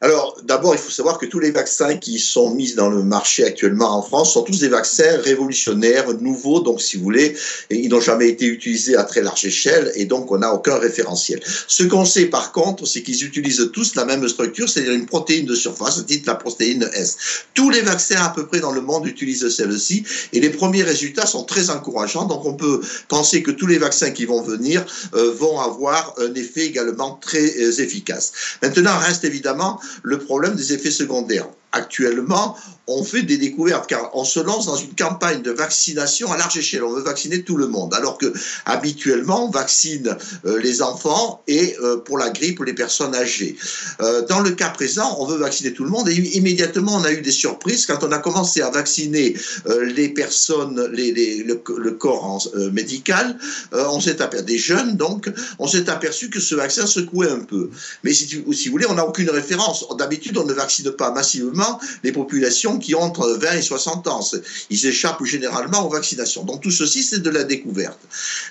Alors, 0.00 0.36
d'abord, 0.44 0.76
il 0.76 0.78
faut 0.78 0.92
savoir 0.92 1.18
que 1.18 1.26
tous 1.26 1.40
les 1.40 1.50
vaccins 1.50 1.96
qui 1.96 2.20
sont 2.20 2.54
mis 2.54 2.72
dans 2.74 2.88
le 2.88 3.02
marché 3.02 3.44
actuellement 3.44 3.98
en 3.98 4.02
France 4.02 4.34
sont 4.34 4.42
tous 4.42 4.60
des 4.60 4.68
vaccins 4.68 5.18
révolutionnaires, 5.22 6.06
nouveaux, 6.20 6.60
donc 6.60 6.80
si 6.80 6.96
vous 6.96 7.02
voulez, 7.02 7.36
ils 7.68 7.88
n'ont 7.88 8.00
jamais 8.00 8.28
été 8.28 8.46
utilisés 8.46 8.94
à 8.94 9.02
très 9.02 9.22
large 9.22 9.44
échelle 9.44 9.90
et 9.96 10.04
donc 10.04 10.30
on 10.30 10.38
n'a 10.38 10.54
aucun 10.54 10.78
référentiel. 10.78 11.40
Ce 11.66 11.82
qu'on 11.82 12.04
sait 12.04 12.26
par 12.26 12.52
contre, 12.52 12.86
c'est 12.86 13.02
qu'ils 13.02 13.24
utilisent 13.24 13.70
tous 13.72 13.96
la 13.96 14.04
même 14.04 14.28
structure, 14.28 14.68
c'est-à-dire 14.68 14.92
une 14.92 15.06
protéine 15.06 15.46
de 15.46 15.56
surface, 15.56 16.06
dite 16.06 16.26
la 16.26 16.36
protéine 16.36 16.88
S. 16.94 17.16
Tous 17.54 17.70
les 17.70 17.80
vaccins 17.80 18.22
à 18.22 18.28
peu 18.28 18.46
près 18.46 18.60
dans 18.60 18.72
le 18.72 18.80
monde 18.80 19.04
utilisent 19.04 19.48
celle-ci 19.48 20.04
et 20.32 20.38
les 20.38 20.50
premiers 20.50 20.84
résultats 20.84 21.26
sont 21.26 21.42
très 21.42 21.70
encourageants, 21.70 22.26
donc 22.26 22.46
on 22.46 22.54
peut 22.54 22.80
penser 23.08 23.42
que 23.42 23.50
tous 23.50 23.66
les 23.66 23.78
vaccins 23.78 24.12
qui 24.12 24.26
vont 24.26 24.42
venir 24.42 24.86
euh, 25.14 25.32
vont 25.32 25.58
avoir 25.58 26.14
un 26.18 26.32
effet 26.34 26.66
également 26.66 27.18
très 27.20 27.58
euh, 27.58 27.72
efficace. 27.80 28.32
Maintenant, 28.62 28.96
reste 28.96 29.24
évidemment 29.24 29.80
le 30.02 30.18
problème 30.18 30.54
des 30.54 30.72
effets 30.72 30.90
secondaires 30.90 31.48
actuellement, 31.72 32.56
on 32.86 33.04
fait 33.04 33.22
des 33.22 33.36
découvertes 33.36 33.86
car 33.86 34.10
on 34.14 34.24
se 34.24 34.40
lance 34.40 34.64
dans 34.64 34.76
une 34.76 34.94
campagne 34.94 35.42
de 35.42 35.50
vaccination 35.50 36.32
à 36.32 36.38
large 36.38 36.56
échelle. 36.56 36.82
On 36.82 36.90
veut 36.90 37.02
vacciner 37.02 37.42
tout 37.42 37.58
le 37.58 37.66
monde, 37.66 37.92
alors 37.92 38.16
que 38.16 38.32
habituellement 38.64 39.46
on 39.46 39.50
vaccine 39.50 40.16
euh, 40.46 40.58
les 40.60 40.80
enfants 40.80 41.42
et 41.46 41.76
euh, 41.82 41.98
pour 41.98 42.16
la 42.16 42.30
grippe 42.30 42.60
les 42.64 42.72
personnes 42.72 43.14
âgées. 43.14 43.56
Euh, 44.00 44.24
dans 44.26 44.40
le 44.40 44.52
cas 44.52 44.70
présent, 44.70 45.16
on 45.20 45.26
veut 45.26 45.36
vacciner 45.36 45.74
tout 45.74 45.84
le 45.84 45.90
monde 45.90 46.08
et 46.08 46.14
immédiatement 46.14 46.96
on 46.96 47.04
a 47.04 47.12
eu 47.12 47.20
des 47.20 47.30
surprises 47.30 47.84
quand 47.84 48.02
on 48.02 48.12
a 48.12 48.18
commencé 48.18 48.62
à 48.62 48.70
vacciner 48.70 49.36
les 49.66 50.08
personnes, 50.08 50.88
le, 50.90 51.90
corps 51.90 52.48
médical. 52.72 53.38
on 53.72 54.00
s'est 54.00 54.22
aperçu 54.22 54.44
des 54.44 54.58
jeunes 54.58 54.96
donc, 54.96 55.30
on 55.58 55.66
s'est 55.66 55.88
aperçu 55.90 56.30
que 56.30 56.40
ce 56.40 56.54
vaccin 56.54 56.86
secouait 56.86 57.30
un 57.30 57.40
peu. 57.40 57.70
Mais 58.04 58.12
si, 58.12 58.28
si 58.28 58.68
vous 58.68 58.72
voulez, 58.72 58.86
on 58.88 58.94
n'a 58.94 59.06
aucune 59.06 59.30
référence. 59.30 59.84
D'habitude, 59.98 60.38
on 60.38 60.44
ne 60.44 60.52
vaccine 60.52 60.90
pas 60.92 61.10
massivement 61.10 61.57
les 62.02 62.12
populations 62.12 62.78
qui 62.78 62.94
ont 62.94 63.02
entre 63.02 63.38
20 63.40 63.52
et 63.52 63.62
60 63.62 64.06
ans. 64.08 64.20
Ils 64.70 64.86
échappent 64.86 65.24
généralement 65.24 65.86
aux 65.86 65.90
vaccinations. 65.90 66.44
Donc 66.44 66.60
tout 66.60 66.70
ceci, 66.70 67.02
c'est 67.02 67.20
de 67.20 67.30
la 67.30 67.44
découverte. 67.44 67.98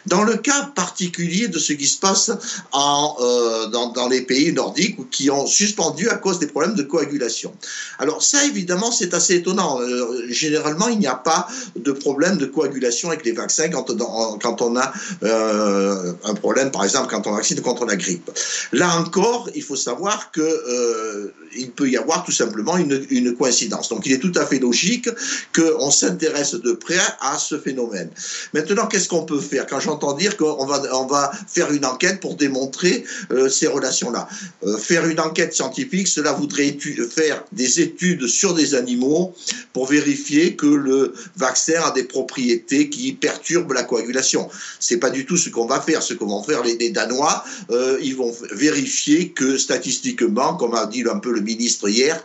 Dans 0.05 0.23
le 0.23 0.35
cas 0.37 0.71
particulier 0.75 1.47
de 1.47 1.59
ce 1.59 1.73
qui 1.73 1.87
se 1.87 1.99
passe 1.99 2.29
euh, 2.29 3.67
dans, 3.67 4.07
les 4.09 4.21
pays 4.21 4.53
nordiques 4.53 5.09
qui 5.09 5.29
ont 5.29 5.45
suspendu 5.45 6.09
à 6.09 6.15
cause 6.15 6.39
des 6.39 6.47
problèmes 6.47 6.75
de 6.75 6.83
coagulation. 6.83 7.53
Alors 7.99 8.23
ça, 8.23 8.45
évidemment, 8.45 8.91
c'est 8.91 9.13
assez 9.13 9.35
étonnant. 9.35 9.79
Euh, 9.81 10.25
généralement, 10.29 10.87
il 10.87 10.99
n'y 10.99 11.07
a 11.07 11.15
pas 11.15 11.47
de 11.75 11.91
problème 11.91 12.37
de 12.37 12.45
coagulation 12.45 13.09
avec 13.09 13.25
les 13.25 13.31
vaccins 13.31 13.69
quand, 13.69 14.61
on, 14.61 14.75
a 14.77 14.93
euh, 15.23 16.13
un 16.23 16.33
problème, 16.33 16.71
par 16.71 16.83
exemple, 16.83 17.07
quand 17.09 17.27
on 17.27 17.33
vaccine 17.33 17.61
contre 17.61 17.85
la 17.85 17.95
grippe. 17.95 18.29
Là 18.71 18.97
encore, 18.97 19.49
il 19.55 19.63
faut 19.63 19.75
savoir 19.75 20.31
que 20.31 20.41
euh, 20.41 21.33
il 21.55 21.71
peut 21.71 21.89
y 21.89 21.97
avoir 21.97 22.23
tout 22.23 22.31
simplement 22.31 22.77
une 22.77 22.96
une, 23.09 23.35
coïncidence. 23.35 23.89
Donc 23.89 24.05
il 24.05 24.13
est 24.13 24.19
tout 24.19 24.31
à 24.35 24.45
fait 24.45 24.59
logique 24.59 25.09
qu'on 25.55 25.91
s'intéresse 25.91 26.55
de 26.55 26.71
près 26.73 26.99
à 27.19 27.37
ce 27.37 27.57
phénomène. 27.57 28.09
Maintenant, 28.53 28.87
qu'est-ce 28.87 29.07
qu'on 29.07 29.25
peut 29.25 29.39
faire 29.39 29.65
Quand 29.67 29.79
j'entends 29.79 30.13
dire 30.13 30.37
qu'on 30.37 30.65
va, 30.65 30.81
on 30.93 31.05
va 31.05 31.31
faire 31.47 31.71
une 31.71 31.85
enquête 31.85 32.19
pour 32.19 32.35
démontrer 32.35 33.03
euh, 33.31 33.49
ces 33.49 33.67
relations-là. 33.67 34.27
Euh, 34.63 34.77
faire 34.77 35.07
une 35.07 35.19
enquête 35.19 35.53
scientifique, 35.53 36.07
cela 36.07 36.33
voudrait 36.33 36.77
faire 37.09 37.43
des 37.51 37.81
études 37.81 38.27
sur 38.27 38.53
des 38.53 38.75
animaux 38.75 39.33
pour 39.73 39.87
vérifier 39.87 40.55
que 40.55 40.67
le 40.67 41.13
vaccin 41.35 41.81
a 41.83 41.91
des 41.91 42.03
propriétés 42.03 42.89
qui 42.89 43.13
perturbent 43.13 43.73
la 43.73 43.83
coagulation. 43.83 44.49
C'est 44.79 44.97
pas 44.97 45.09
du 45.09 45.25
tout 45.25 45.37
ce 45.37 45.49
qu'on 45.49 45.65
va 45.65 45.81
faire. 45.81 46.01
Ce 46.01 46.13
qu'on 46.13 46.27
vont 46.27 46.43
faire 46.43 46.63
les, 46.63 46.89
Danois, 46.89 47.43
euh, 47.71 47.99
ils 48.01 48.15
vont 48.15 48.33
vérifier 48.51 49.29
que 49.29 49.57
statistiquement, 49.57 50.55
comme 50.55 50.73
a 50.73 50.85
dit 50.85 51.03
un 51.09 51.19
peu 51.19 51.31
le 51.31 51.41
ministre 51.41 51.89
hier, 51.89 52.23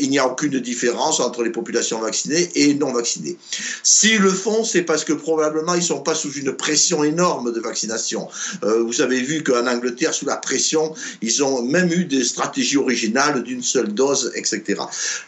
il 0.00 0.10
n'y 0.10 0.18
a 0.18 0.26
aucune 0.26 0.58
différence 0.60 1.20
entre 1.20 1.42
les 1.42 1.50
populations 1.50 2.00
vaccinées 2.00 2.50
et 2.54 2.74
non 2.74 2.92
vaccinées. 2.92 3.36
S'ils 3.82 4.20
le 4.20 4.30
font, 4.30 4.64
c'est 4.64 4.82
parce 4.82 5.04
que 5.04 5.12
probablement 5.12 5.74
ils 5.74 5.80
ne 5.80 5.84
sont 5.84 6.00
pas 6.00 6.14
sous 6.14 6.32
une 6.32 6.52
pression 6.52 7.04
énorme 7.04 7.52
de 7.52 7.60
vaccination. 7.60 8.28
Euh, 8.64 8.82
vous 8.82 9.00
avez 9.00 9.20
vu 9.20 9.42
qu'en 9.42 9.66
Angleterre, 9.66 10.14
sous 10.14 10.26
la 10.26 10.36
pression, 10.36 10.94
ils 11.22 11.42
ont 11.42 11.62
même 11.62 11.92
eu 11.92 12.04
des 12.04 12.24
stratégies 12.24 12.76
originales 12.76 13.42
d'une 13.42 13.62
seule 13.62 13.92
dose, 13.92 14.32
etc. 14.34 14.82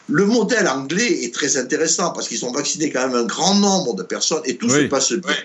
Le 0.09 0.25
modèle 0.27 0.69
anglais 0.69 1.25
est 1.25 1.35
très 1.35 1.57
intéressant 1.57 2.13
parce 2.13 2.29
qu'ils 2.29 2.45
ont 2.45 2.53
vacciné 2.53 2.91
quand 2.91 3.07
même 3.07 3.17
un 3.17 3.25
grand 3.25 3.55
nombre 3.55 3.95
de 3.95 4.03
personnes 4.03 4.43
et 4.45 4.57
tout 4.57 4.69
se 4.69 4.87
passe 4.89 5.13
bien. 5.13 5.37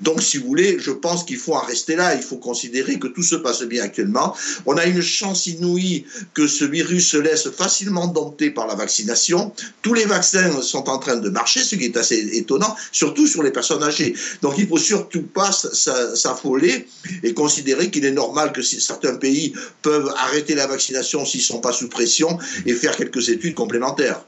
Donc, 0.00 0.22
si 0.22 0.38
vous 0.38 0.46
voulez, 0.46 0.78
je 0.78 0.90
pense 0.90 1.24
qu'il 1.24 1.38
faut 1.38 1.54
en 1.54 1.64
rester 1.64 1.96
là. 1.96 2.14
Il 2.14 2.22
faut 2.22 2.36
considérer 2.36 2.98
que 2.98 3.08
tout 3.08 3.22
se 3.22 3.36
passe 3.36 3.62
bien 3.62 3.82
actuellement. 3.82 4.34
On 4.66 4.76
a 4.76 4.86
une 4.86 5.02
chance 5.02 5.46
inouïe 5.46 6.04
que 6.32 6.46
ce 6.46 6.64
virus 6.64 7.08
se 7.08 7.16
laisse 7.16 7.48
facilement 7.50 8.06
dompter 8.06 8.50
par 8.54 8.66
la 8.66 8.74
vaccination. 8.74 9.52
Tous 9.82 9.94
les 9.94 10.04
vaccins 10.04 10.62
sont 10.62 10.88
en 10.88 10.98
train 10.98 11.16
de 11.16 11.28
marcher, 11.28 11.62
ce 11.62 11.74
qui 11.76 11.84
est 11.84 11.96
assez 11.96 12.36
étonnant, 12.36 12.74
surtout 12.92 13.26
sur 13.26 13.42
les 13.42 13.50
personnes 13.50 13.82
âgées. 13.82 14.14
Donc 14.42 14.54
il 14.56 14.64
ne 14.64 14.68
faut 14.68 14.78
surtout 14.78 15.22
pas 15.22 15.50
s'affoler 15.52 16.86
et 17.22 17.34
considérer 17.34 17.90
qu'il 17.90 18.04
est 18.04 18.12
normal 18.12 18.52
que 18.52 18.62
certains 18.62 19.16
pays 19.16 19.52
peuvent 19.82 20.12
arrêter 20.16 20.54
la 20.54 20.66
vaccination 20.66 21.24
s'ils 21.24 21.40
ne 21.40 21.44
sont 21.44 21.60
pas 21.60 21.72
sous 21.72 21.88
pression 21.88 22.38
et 22.66 22.72
faire 22.72 22.96
quelques 22.96 23.28
études 23.28 23.54
complémentaires. 23.54 24.24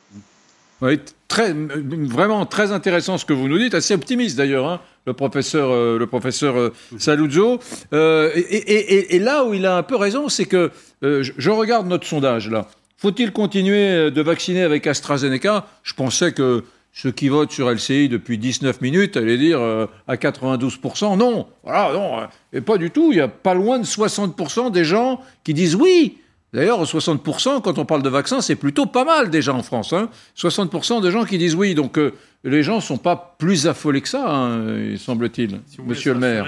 Oui, 0.83 1.01
très, 1.29 1.55
vraiment 1.55 2.45
très 2.45 2.71
intéressant 2.71 3.17
ce 3.17 3.25
que 3.25 3.33
vous 3.33 3.49
nous 3.49 3.59
dites, 3.59 3.75
assez 3.75 3.95
optimiste 3.95 4.37
d'ailleurs, 4.37 4.67
hein, 4.69 4.81
le 5.07 5.15
professeur, 5.15 5.71
euh, 5.71 5.99
le 5.99 6.07
professeur 6.07 6.59
euh, 6.59 6.75
Saluzzo. 6.99 7.61
Euh, 7.95 8.31
et, 8.35 9.19
là 9.19 9.45
où 9.45 9.55
il 9.55 9.65
a 9.65 9.79
un 9.79 9.83
peu 9.83 9.97
raison, 9.97 10.29
c'est 10.29 10.45
que 10.45 10.71
je 11.03 11.51
regarde 11.51 11.87
notre 11.87 12.07
sondage 12.07 12.51
là. 12.51 12.69
Faut-il 12.97 13.33
continuer 13.33 14.11
de 14.11 14.23
vacciner 14.23 14.63
avec 14.63 14.87
AstraZeneca? 14.87 15.67
Je 15.83 15.95
pensais 15.95 16.33
que 16.33 16.65
ceux 16.97 17.13
qui 17.13 17.29
votent 17.29 17.53
sur 17.53 17.71
LCI 17.71 18.09
depuis 18.09 18.39
19 18.39 18.81
minutes 18.81 19.19
allaient 19.19 19.37
dire 19.37 19.61
euh, 19.61 19.87
à 20.09 20.17
92%. 20.17 21.19
Non, 21.19 21.47
voilà, 21.63 21.93
non, 21.93 22.21
euh, 22.21 22.27
et 22.55 22.63
pas 22.63 22.79
du 22.79 22.91
tout. 22.91 23.13
Il 23.13 23.19
y 23.19 23.21
a 23.21 23.29
pas 23.29 23.53
loin 23.53 23.79
de 23.79 23.85
60% 23.85 24.73
des 24.73 24.85
gens 24.85 25.21
qui 25.45 25.53
disent 25.53 25.77
oui. 25.77 26.17
D'ailleurs, 26.55 26.83
60%, 26.83 27.61
quand 27.61 27.79
on 27.79 27.85
parle 27.85 28.03
de 28.03 28.09
vaccin, 28.09 28.41
c'est 28.41 28.57
plutôt 28.57 28.87
pas 28.87 29.05
mal 29.05 29.29
déjà 29.29 29.53
en 29.53 29.63
France. 29.63 29.93
60% 30.39 30.95
hein. 30.95 31.01
des 31.03 31.11
gens 31.11 31.27
qui 31.27 31.37
disent 31.37 31.55
oui. 31.55 31.75
Donc 31.75 31.99
euh, 31.99 32.15
les 32.45 32.63
gens 32.63 32.77
ne 32.77 32.81
sont 32.81 32.97
pas 32.97 33.37
plus 33.39 33.67
affolés 33.67 34.01
que 34.01 34.09
ça, 34.09 34.35
hein, 34.35 34.97
semble-t-il, 34.97 35.61
monsieur 35.85 36.15
le 36.15 36.21
maire. 36.21 36.47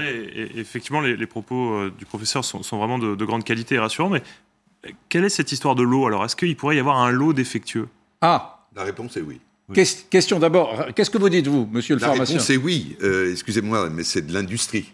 effectivement, 0.57 1.03
les, 1.03 1.27
propos 1.27 1.91
du 1.91 2.07
professeur 2.07 2.43
sont, 2.43 2.79
vraiment 2.79 2.99
de, 2.99 3.17
de, 3.17 3.25
grande 3.27 3.45
qualité 3.45 3.75
et 3.75 3.79
rassurants. 3.79 4.09
Mais 4.09 4.23
quelle 5.09 5.25
est 5.25 5.31
cette 5.31 5.53
histoire 5.53 5.75
de 5.75 5.83
lot 5.83 6.07
Alors, 6.07 6.25
est-ce 6.25 6.37
qu'il 6.37 6.57
pourrait 6.57 6.77
y 6.77 6.81
avoir 6.81 6.99
un 6.99 7.11
lot 7.11 7.33
défectueux? 7.33 7.89
Ah 8.21 8.67
La 8.75 8.85
réponse 8.85 9.17
est 9.17 9.23
oui. 9.23 9.41
Question 10.11 10.39
d'abord, 10.39 10.87
qu'est-ce 10.95 11.11
que 11.11 11.19
vous 11.19 11.29
dites, 11.29 11.47
vous, 11.47 11.69
monsieur 11.71 11.95
le 11.95 12.01
pharmacien 12.01 12.25
La 12.25 12.31
réponse 12.31 12.51
est 12.51 12.57
oui. 12.57 12.97
Euh, 13.03 13.31
excusez-moi, 13.31 13.91
mais 13.91 14.03
c'est 14.03 14.27
de 14.27 14.33
l'industrie. 14.33 14.93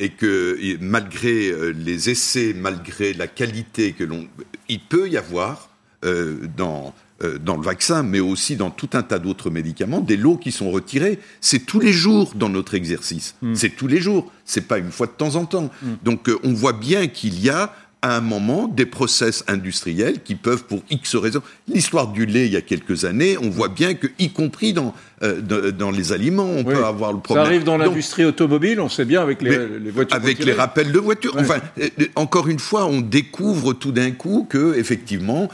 Et 0.00 0.08
que 0.08 0.58
malgré 0.80 1.50
euh, 1.50 1.68
les 1.68 2.08
essais, 2.08 2.54
malgré 2.56 3.12
la 3.12 3.26
qualité 3.26 3.92
que 3.92 4.04
l'on. 4.04 4.26
Il 4.70 4.80
peut 4.80 5.06
y 5.06 5.18
avoir, 5.18 5.68
euh, 6.02 6.48
dans 6.56 6.94
euh, 7.24 7.38
dans 7.38 7.56
le 7.56 7.62
vaccin, 7.62 8.02
mais 8.02 8.20
aussi 8.20 8.56
dans 8.56 8.68
tout 8.68 8.90
un 8.92 9.02
tas 9.02 9.18
d'autres 9.18 9.48
médicaments, 9.48 10.00
des 10.00 10.18
lots 10.18 10.36
qui 10.36 10.52
sont 10.52 10.70
retirés. 10.70 11.18
C'est 11.40 11.60
tous 11.60 11.80
les 11.80 11.90
jours 11.90 12.32
dans 12.34 12.50
notre 12.50 12.74
exercice. 12.74 13.36
Mm. 13.40 13.54
C'est 13.54 13.70
tous 13.70 13.86
les 13.86 14.02
jours. 14.02 14.30
C'est 14.44 14.68
pas 14.68 14.76
une 14.76 14.90
fois 14.90 15.06
de 15.06 15.12
temps 15.12 15.36
en 15.36 15.46
temps. 15.46 15.70
Mm. 15.80 15.88
Donc 16.02 16.28
euh, 16.28 16.38
on 16.44 16.52
voit 16.52 16.74
bien 16.74 17.06
qu'il 17.06 17.40
y 17.40 17.48
a 17.48 17.74
à 18.06 18.16
un 18.16 18.20
moment 18.20 18.68
des 18.68 18.86
process 18.86 19.42
industriels 19.48 20.22
qui 20.22 20.36
peuvent, 20.36 20.64
pour 20.64 20.80
X 20.90 21.16
raisons, 21.16 21.42
l'histoire 21.66 22.06
du 22.06 22.24
lait 22.24 22.46
il 22.46 22.52
y 22.52 22.56
a 22.56 22.60
quelques 22.60 23.04
années, 23.04 23.36
on 23.36 23.50
voit 23.50 23.68
bien 23.68 23.94
que, 23.94 24.06
y 24.20 24.30
compris 24.30 24.72
dans, 24.72 24.94
euh, 25.24 25.72
dans 25.72 25.90
les 25.90 26.12
aliments, 26.12 26.48
on 26.48 26.62
peut 26.62 26.84
avoir 26.84 27.12
le 27.12 27.18
problème. 27.18 27.44
Ça 27.44 27.48
arrive 27.48 27.64
dans 27.64 27.76
l'industrie 27.76 28.24
automobile, 28.24 28.80
on 28.80 28.88
sait 28.88 29.04
bien 29.04 29.22
avec 29.22 29.42
les, 29.42 29.56
voitures. 29.90 30.16
Avec 30.16 30.44
les 30.44 30.52
rappels 30.52 30.92
de 30.92 30.98
voitures. 31.00 31.34
Enfin, 31.36 31.58
euh, 31.80 31.88
euh, 32.00 32.04
encore 32.14 32.46
une 32.46 32.60
fois, 32.60 32.86
on 32.86 33.00
découvre 33.00 33.72
tout 33.72 33.90
d'un 33.90 34.12
coup 34.12 34.46
que, 34.48 34.78
effectivement, 34.78 35.48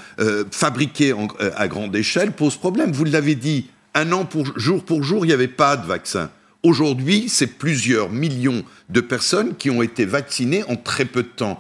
fabriquer 0.51 1.15
à 1.57 1.69
grande 1.69 1.97
échelle 1.97 2.33
pose 2.33 2.57
problème. 2.57 2.93
Vous 2.93 3.05
l'avez 3.05 3.35
dit, 3.35 3.67
un 3.95 4.13
an 4.13 4.27
pour 4.27 4.59
jour 4.59 4.85
pour 4.85 5.03
jour, 5.03 5.25
il 5.25 5.29
n'y 5.29 5.35
avait 5.35 5.49
pas 5.49 5.79
de 5.79 5.87
vaccin. 5.87 6.31
Aujourd'hui, 6.63 7.29
c'est 7.29 7.59
plusieurs 7.59 8.11
millions 8.11 8.63
de 8.91 9.01
personnes 9.01 9.57
qui 9.57 9.71
ont 9.71 9.83
été 9.83 10.05
vaccinées 10.05 10.65
en 10.69 10.77
très 10.77 11.07
peu 11.07 11.23
de 11.23 11.29
temps. 11.29 11.59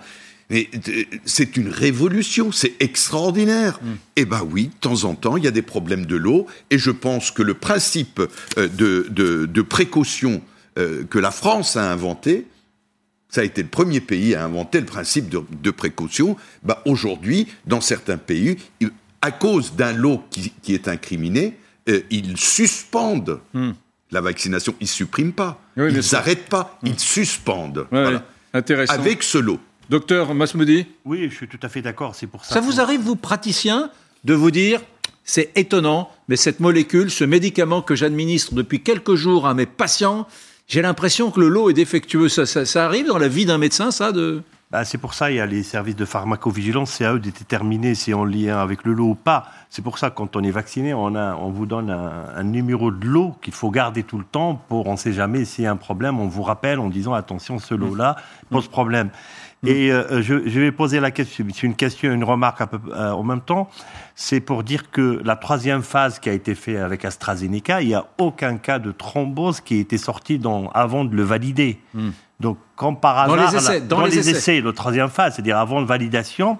Mais 0.53 0.69
euh, 0.88 1.05
c'est 1.25 1.57
une 1.57 1.69
révolution, 1.69 2.53
c'est 2.53 2.75
extraordinaire. 2.79 3.81
Mm. 3.83 3.93
Eh 4.17 4.25
bien 4.27 4.43
oui, 4.43 4.67
de 4.67 4.75
temps 4.81 5.05
en 5.05 5.15
temps, 5.15 5.38
il 5.38 5.45
y 5.45 5.49
a 5.49 5.51
des 5.51 5.62
problèmes 5.62 6.05
de 6.05 6.15
l'eau, 6.15 6.47
et 6.71 6.79
je 6.79 6.91
pense 6.91 7.31
que 7.31 7.43
le 7.43 7.55
principe 7.55 8.21
euh, 8.59 8.69
de, 8.69 9.62
précaution 9.62 10.43
euh, 10.79 11.05
que 11.05 11.19
la 11.19 11.31
France 11.31 11.77
a 11.77 11.91
inventé, 11.91 12.47
ça 13.31 13.41
a 13.41 13.45
été 13.45 13.62
le 13.62 13.69
premier 13.69 14.03
pays 14.03 14.35
à 14.35 14.45
inventer 14.45 14.81
le 14.81 14.87
principe 14.87 15.31
de, 15.31 15.71
précaution. 15.71 16.37
Bah, 16.62 16.83
Aujourd'hui, 16.85 17.49
dans 17.67 17.81
certains 17.81 18.19
pays, 18.19 18.59
à 19.23 19.31
cause 19.31 19.75
d'un 19.75 19.95
lot 19.95 20.23
qui, 20.31 20.75
est 20.75 20.87
incriminé, 20.87 21.57
ils 22.11 22.37
suspendent 22.37 23.41
mm. 23.55 23.71
la 24.11 24.21
vaccination. 24.21 24.75
Ils 24.81 24.85
ne 24.85 24.88
suppriment 24.88 25.33
pas, 25.33 25.62
ils 25.79 25.99
n'arrêtent 26.12 26.51
pas, 26.51 26.79
ils 26.83 26.93
mm. 26.93 26.99
suspendent. 26.99 27.87
Intéressant. 28.53 28.93
Avec 28.93 29.23
ce 29.23 29.38
lot. 29.38 29.59
Docteur 29.90 30.35
Masmoudi 30.35 30.87
Oui, 31.05 31.29
je 31.31 31.35
suis 31.35 31.49
tout 31.49 31.59
à 31.62 31.68
fait 31.68 31.83
d'accord, 31.83 32.14
c'est 32.14 32.27
pour 32.27 32.45
ça. 32.45 32.55
Ça 32.55 32.61
vous 32.61 32.81
arrive, 32.81 33.01
vous, 33.01 33.16
praticiens, 33.16 33.90
de 34.25 34.35
vous 34.35 34.51
dire, 34.51 34.81
c'est 35.25 35.51
étonnant, 35.57 36.11
mais 36.29 36.37
cette 36.37 36.61
molécule, 36.61 37.11
ce 37.11 37.25
médicament 37.25 37.83
que 37.83 37.95
j'administre 37.95 38.55
depuis 38.55 38.83
quelques 38.83 39.14
jours 39.14 39.47
à 39.47 39.55
mes 39.55 39.66
patients, 39.66 40.27
j'ai 40.68 40.83
l'impression 40.83 41.31
que 41.31 41.40
le 41.40 41.49
lot 41.49 41.71
est 41.71 41.75
défectueux. 41.75 42.29
Ça, 42.29 42.85
arrive 42.85 43.07
dans 43.07 43.18
la 43.18 43.29
vie 43.29 43.45
d'un 43.45 43.59
médecin, 43.59 43.90
ça 43.90 44.12
de... 44.12 44.42
Bah, 44.71 44.87
c'est 44.87 44.97
pour 44.97 45.12
ça 45.12 45.31
il 45.31 45.37
y 45.37 45.40
a 45.40 45.45
les 45.45 45.62
services 45.62 45.97
de 45.97 46.07
pharmacovigilance, 46.07 46.92
c'est 46.92 47.05
à 47.05 47.12
eux 47.12 47.18
de 47.18 47.29
déterminer 47.29 47.95
si 47.95 48.14
on 48.14 48.25
lien 48.25 48.57
avec 48.57 48.85
le 48.85 48.95
lot 48.95 49.11
ou 49.11 49.14
pas. 49.14 49.49
C'est 49.68 49.83
pour 49.83 49.99
ça 49.99 50.09
quand 50.09 50.35
on 50.35 50.42
est 50.42 50.51
vacciné, 50.51 50.95
on, 50.95 51.14
a, 51.14 51.35
on 51.35 51.51
vous 51.51 51.66
donne 51.66 51.90
un, 51.90 52.42
numéro 52.42 52.90
de 52.90 53.07
lot 53.07 53.37
qu'il 53.42 53.53
faut 53.53 53.71
garder 53.71 54.03
tout 54.03 54.16
le 54.16 54.25
temps 54.25 54.55
pour, 54.68 54.87
on 54.87 54.92
ne 54.92 54.97
sait 54.97 55.12
jamais 55.12 55.45
s'il 55.45 55.64
y 55.64 55.66
a 55.66 55.71
un 55.71 55.77
problème, 55.77 56.18
on 56.18 56.27
vous 56.27 56.42
rappelle 56.42 56.79
en 56.79 56.88
disant 56.88 57.12
attention, 57.12 57.59
ce 57.59 57.75
lot-là 57.75 58.16
pose 58.49 58.66
problème. 58.66 59.11
Et 59.64 59.92
euh, 59.92 60.20
je, 60.22 60.48
je, 60.48 60.61
vais 60.61 60.72
poser 60.72 60.98
la 60.98 61.12
question, 61.12 61.46
c'est 61.55 61.62
une 61.62 61.77
question, 61.77 62.12
une 62.12 62.25
remarque 62.25 62.61
un 62.61 62.66
peu, 62.66 62.81
euh, 62.92 63.12
en 63.12 63.22
même 63.22 63.40
temps. 63.40 63.70
C'est 64.16 64.40
pour 64.40 64.64
dire 64.64 64.90
que 64.90 65.20
la 65.25 65.37
troisième 65.37 65.83
phase 65.83 66.18
qui 66.18 66.29
a 66.29 66.33
été 66.33 66.57
faite 66.57 66.79
avec 66.79 67.05
AstraZeneca, 67.05 67.81
il 67.81 67.88
n'y 67.88 67.94
a 67.94 68.07
aucun 68.18 68.57
cas 68.57 68.81
de 68.81 68.90
thrombose 68.90 69.61
qui 69.61 69.79
a 69.79 69.81
été 69.81 69.98
sorti 69.98 70.40
dans, 70.40 70.68
avant 70.70 71.05
de 71.05 71.14
le 71.14 71.22
valider. 71.22 71.79
Hmm. 71.94 72.11
Donc, 72.40 72.59
quand 72.75 72.94
par 72.94 73.18
hasard, 73.18 73.37
dans 73.37 73.42
les 73.44 73.57
essais, 73.57 73.81
dans, 73.81 74.05
les, 74.05 74.31
essais. 74.31 74.61
la 74.61 74.72
troisième 74.72 75.09
phase, 75.09 75.35
c'est-à-dire 75.35 75.59
avant 75.59 75.81
de 75.81 75.87
validation, 75.87 76.59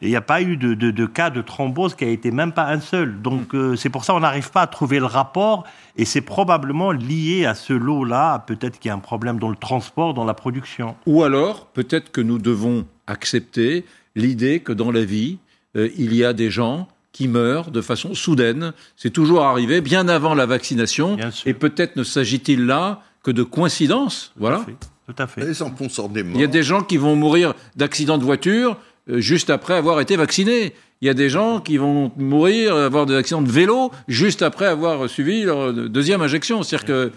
il 0.00 0.08
n'y 0.08 0.16
a 0.16 0.20
pas 0.20 0.42
eu 0.42 0.56
de, 0.56 0.74
de, 0.74 0.90
de, 0.90 1.06
cas 1.06 1.30
de 1.30 1.42
thrombose 1.42 1.94
qui 1.94 2.04
a 2.04 2.08
été 2.08 2.30
même 2.30 2.52
pas 2.52 2.66
un 2.68 2.80
seul. 2.80 3.20
Donc, 3.20 3.54
euh, 3.54 3.74
c'est 3.76 3.88
pour 3.88 4.04
ça 4.04 4.12
qu'on 4.12 4.20
n'arrive 4.20 4.50
pas 4.50 4.62
à 4.62 4.66
trouver 4.66 4.98
le 4.98 5.06
rapport 5.06 5.64
et 5.96 6.04
c'est 6.04 6.20
probablement 6.20 6.92
lié 6.92 7.46
à 7.46 7.54
ce 7.54 7.72
lot-là. 7.72 8.44
Peut-être 8.46 8.78
qu'il 8.78 8.88
y 8.88 8.92
a 8.92 8.94
un 8.94 9.00
problème 9.00 9.38
dans 9.38 9.48
le 9.48 9.56
transport, 9.56 10.14
dans 10.14 10.24
la 10.24 10.34
production. 10.34 10.94
Ou 11.06 11.24
alors, 11.24 11.66
peut-être 11.66 12.12
que 12.12 12.20
nous 12.20 12.38
devons 12.38 12.86
accepter 13.06 13.84
l'idée 14.14 14.60
que 14.60 14.72
dans 14.72 14.92
la 14.92 15.04
vie, 15.04 15.38
euh, 15.76 15.88
il 15.96 16.14
y 16.14 16.24
a 16.24 16.32
des 16.32 16.50
gens 16.50 16.88
qui 17.12 17.26
meurent 17.26 17.72
de 17.72 17.80
façon 17.80 18.14
soudaine. 18.14 18.72
C'est 18.96 19.10
toujours 19.10 19.42
arrivé 19.42 19.80
bien 19.80 20.08
avant 20.08 20.34
la 20.34 20.46
vaccination. 20.46 21.16
Et 21.46 21.54
peut-être 21.54 21.96
ne 21.96 22.04
s'agit-il 22.04 22.66
là 22.66 23.02
que 23.24 23.32
de 23.32 23.42
coïncidence. 23.42 24.32
Voilà. 24.36 24.64
Tout 25.06 25.14
à 25.18 25.26
fait. 25.26 25.40
Il 25.40 26.40
y 26.40 26.44
a 26.44 26.46
des 26.46 26.62
gens 26.62 26.82
qui 26.82 26.98
vont 26.98 27.16
mourir 27.16 27.54
d'accidents 27.76 28.18
de 28.18 28.24
voiture 28.24 28.76
juste 29.08 29.50
après 29.50 29.74
avoir 29.74 30.00
été 30.00 30.16
vaccinés 30.16 30.74
il 31.00 31.06
y 31.06 31.10
a 31.10 31.14
des 31.14 31.28
gens 31.28 31.60
qui 31.60 31.76
vont 31.76 32.10
mourir, 32.16 32.74
avoir 32.74 33.06
des 33.06 33.14
accidents 33.14 33.42
de 33.42 33.50
vélo, 33.50 33.92
juste 34.08 34.42
après 34.42 34.66
avoir 34.66 35.08
suivi 35.08 35.44
leur 35.44 35.72
deuxième 35.72 36.22
injection. 36.22 36.64
C'est-à-dire 36.64 36.86
que 36.86 37.12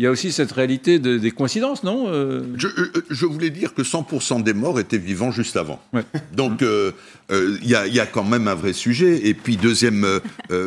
il 0.00 0.04
y 0.04 0.06
a 0.06 0.10
aussi 0.10 0.32
cette 0.32 0.52
réalité 0.52 0.98
des 0.98 1.30
coïncidences, 1.30 1.84
non 1.84 2.06
euh? 2.08 2.42
Euh, 2.64 3.04
je, 3.10 3.26
voulais 3.26 3.50
dire 3.50 3.74
que 3.74 3.82
100% 3.82 4.42
des 4.42 4.54
morts 4.54 4.80
étaient 4.80 4.96
vivants 4.96 5.30
juste 5.30 5.58
avant. 5.58 5.78
Donc 6.32 6.62
euh, 6.62 6.92
il 7.30 7.68
y, 7.68 7.74
a 7.74 8.06
quand 8.06 8.24
même 8.24 8.48
un 8.48 8.54
vrai 8.54 8.72
sujet. 8.72 9.28
Et 9.28 9.34
puis 9.34 9.58
deuxième, 9.58 10.06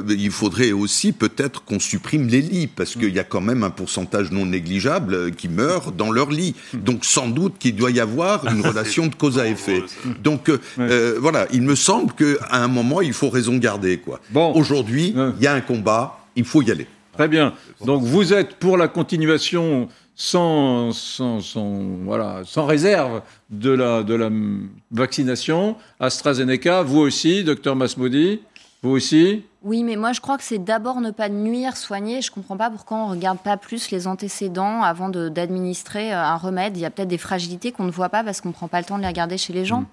il 0.07 0.29
faudrait 0.29 0.71
aussi 0.71 1.13
peut-être 1.13 1.63
qu'on 1.63 1.79
supprime 1.79 2.27
les 2.27 2.41
lits, 2.41 2.67
parce 2.67 2.93
qu'il 2.93 3.11
y 3.11 3.17
a 3.17 3.23
quand 3.23 3.41
même 3.41 3.63
un 3.63 3.71
pourcentage 3.71 4.29
non 4.29 4.45
négligeable 4.45 5.31
qui 5.31 5.49
meurt 5.49 5.97
dans 5.97 6.11
leur 6.11 6.29
lit. 6.29 6.53
Donc 6.75 7.03
sans 7.03 7.27
doute 7.27 7.55
qu'il 7.57 7.75
doit 7.75 7.89
y 7.89 7.99
avoir 7.99 8.45
une 8.45 8.61
relation 8.67 9.07
de 9.07 9.15
cause 9.15 9.39
à 9.39 9.47
effet. 9.47 9.81
Donc 10.23 10.51
voilà, 10.77 11.47
il 11.51 11.63
me 11.63 11.73
semble 11.73 12.13
qu'à 12.13 12.35
un 12.51 12.67
moment, 12.67 13.01
il 13.01 13.13
faut 13.13 13.31
raison 13.31 13.57
garder. 13.57 13.97
Quoi. 13.97 14.19
Bon. 14.29 14.53
Aujourd'hui, 14.53 15.15
il 15.17 15.43
y 15.43 15.47
a 15.47 15.55
un 15.55 15.61
combat, 15.61 16.19
il 16.35 16.45
faut 16.45 16.61
y 16.61 16.69
aller. 16.69 16.85
Très 17.13 17.27
bien. 17.27 17.53
Donc 17.85 18.03
vous 18.03 18.33
êtes 18.33 18.55
pour 18.55 18.77
la 18.77 18.87
continuation 18.87 19.87
sans, 20.15 20.91
sans, 20.91 21.39
voilà, 22.03 22.41
sans 22.45 22.65
réserve 22.65 23.21
de 23.49 23.71
la, 23.71 24.03
de 24.03 24.13
la 24.13 24.29
vaccination. 24.91 25.75
AstraZeneca, 25.99 26.83
vous 26.83 26.99
aussi, 26.99 27.43
docteur 27.43 27.75
Masmoudi, 27.75 28.41
vous 28.81 28.91
aussi? 28.91 29.43
Oui, 29.63 29.83
mais 29.83 29.95
moi 29.95 30.11
je 30.11 30.19
crois 30.19 30.37
que 30.37 30.43
c'est 30.43 30.63
d'abord 30.63 31.01
ne 31.01 31.11
pas 31.11 31.29
nuire, 31.29 31.77
soigner. 31.77 32.21
Je 32.21 32.29
ne 32.31 32.35
comprends 32.35 32.57
pas 32.57 32.69
pourquoi 32.69 32.97
on 32.97 33.07
ne 33.07 33.15
regarde 33.15 33.39
pas 33.39 33.57
plus 33.57 33.91
les 33.91 34.07
antécédents 34.07 34.83
avant 34.83 35.09
d'administrer 35.09 36.13
euh, 36.13 36.21
un 36.21 36.35
remède. 36.35 36.75
Il 36.77 36.81
y 36.81 36.85
a 36.85 36.89
peut-être 36.89 37.07
des 37.07 37.17
fragilités 37.17 37.71
qu'on 37.71 37.85
ne 37.85 37.91
voit 37.91 38.09
pas 38.09 38.23
parce 38.23 38.41
qu'on 38.41 38.49
ne 38.49 38.53
prend 38.53 38.67
pas 38.67 38.79
le 38.79 38.85
temps 38.85 38.97
de 38.97 39.01
les 39.01 39.07
regarder 39.07 39.37
chez 39.37 39.53
les 39.53 39.65
gens. 39.65 39.85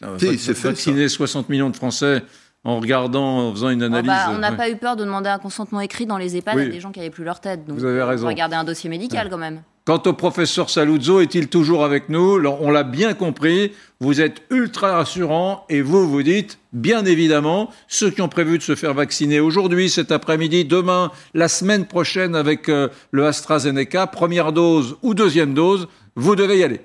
Mmh. 0.00 0.16
Vacciner 0.62 1.08
60 1.08 1.48
millions 1.48 1.70
de 1.70 1.76
Français 1.76 2.22
en 2.64 2.80
regardant, 2.80 3.48
en 3.48 3.52
faisant 3.52 3.70
une 3.70 3.84
oh, 3.84 3.88
bah, 3.88 3.98
analyse. 3.98 4.36
on 4.36 4.38
n'a 4.38 4.52
pas 4.52 4.68
eu 4.68 4.76
peur 4.76 4.96
de 4.96 5.04
demander 5.04 5.28
un 5.28 5.38
consentement 5.38 5.80
écrit 5.80 6.06
dans 6.06 6.18
les 6.18 6.36
EHPAD 6.36 6.58
à 6.58 6.64
des 6.66 6.80
gens 6.80 6.90
qui 6.90 6.98
n'avaient 6.98 7.10
plus 7.10 7.24
leur 7.24 7.40
tête. 7.40 7.64
Donc 7.66 7.78
Vous 7.78 7.84
avez 7.84 8.02
raison. 8.02 8.26
On 8.26 8.28
regarder 8.28 8.56
un 8.56 8.64
dossier 8.64 8.90
médical 8.90 9.28
quand 9.30 9.38
même. 9.38 9.62
Quant 9.88 10.02
au 10.04 10.12
professeur 10.12 10.68
Saluzzo, 10.68 11.22
est-il 11.22 11.48
toujours 11.48 11.82
avec 11.82 12.10
nous? 12.10 12.44
On 12.60 12.70
l'a 12.70 12.82
bien 12.82 13.14
compris, 13.14 13.72
vous 14.00 14.20
êtes 14.20 14.42
ultra 14.50 14.92
rassurant 14.92 15.64
et 15.70 15.80
vous 15.80 16.06
vous 16.06 16.22
dites, 16.22 16.58
bien 16.74 17.06
évidemment, 17.06 17.70
ceux 17.86 18.10
qui 18.10 18.20
ont 18.20 18.28
prévu 18.28 18.58
de 18.58 18.62
se 18.62 18.74
faire 18.74 18.92
vacciner 18.92 19.40
aujourd'hui, 19.40 19.88
cet 19.88 20.12
après-midi, 20.12 20.66
demain, 20.66 21.10
la 21.32 21.48
semaine 21.48 21.86
prochaine 21.86 22.36
avec 22.36 22.68
euh, 22.68 22.88
le 23.12 23.26
AstraZeneca, 23.26 24.08
première 24.08 24.52
dose 24.52 24.98
ou 25.00 25.14
deuxième 25.14 25.54
dose, 25.54 25.88
vous 26.16 26.36
devez 26.36 26.58
y 26.58 26.64
aller. 26.64 26.82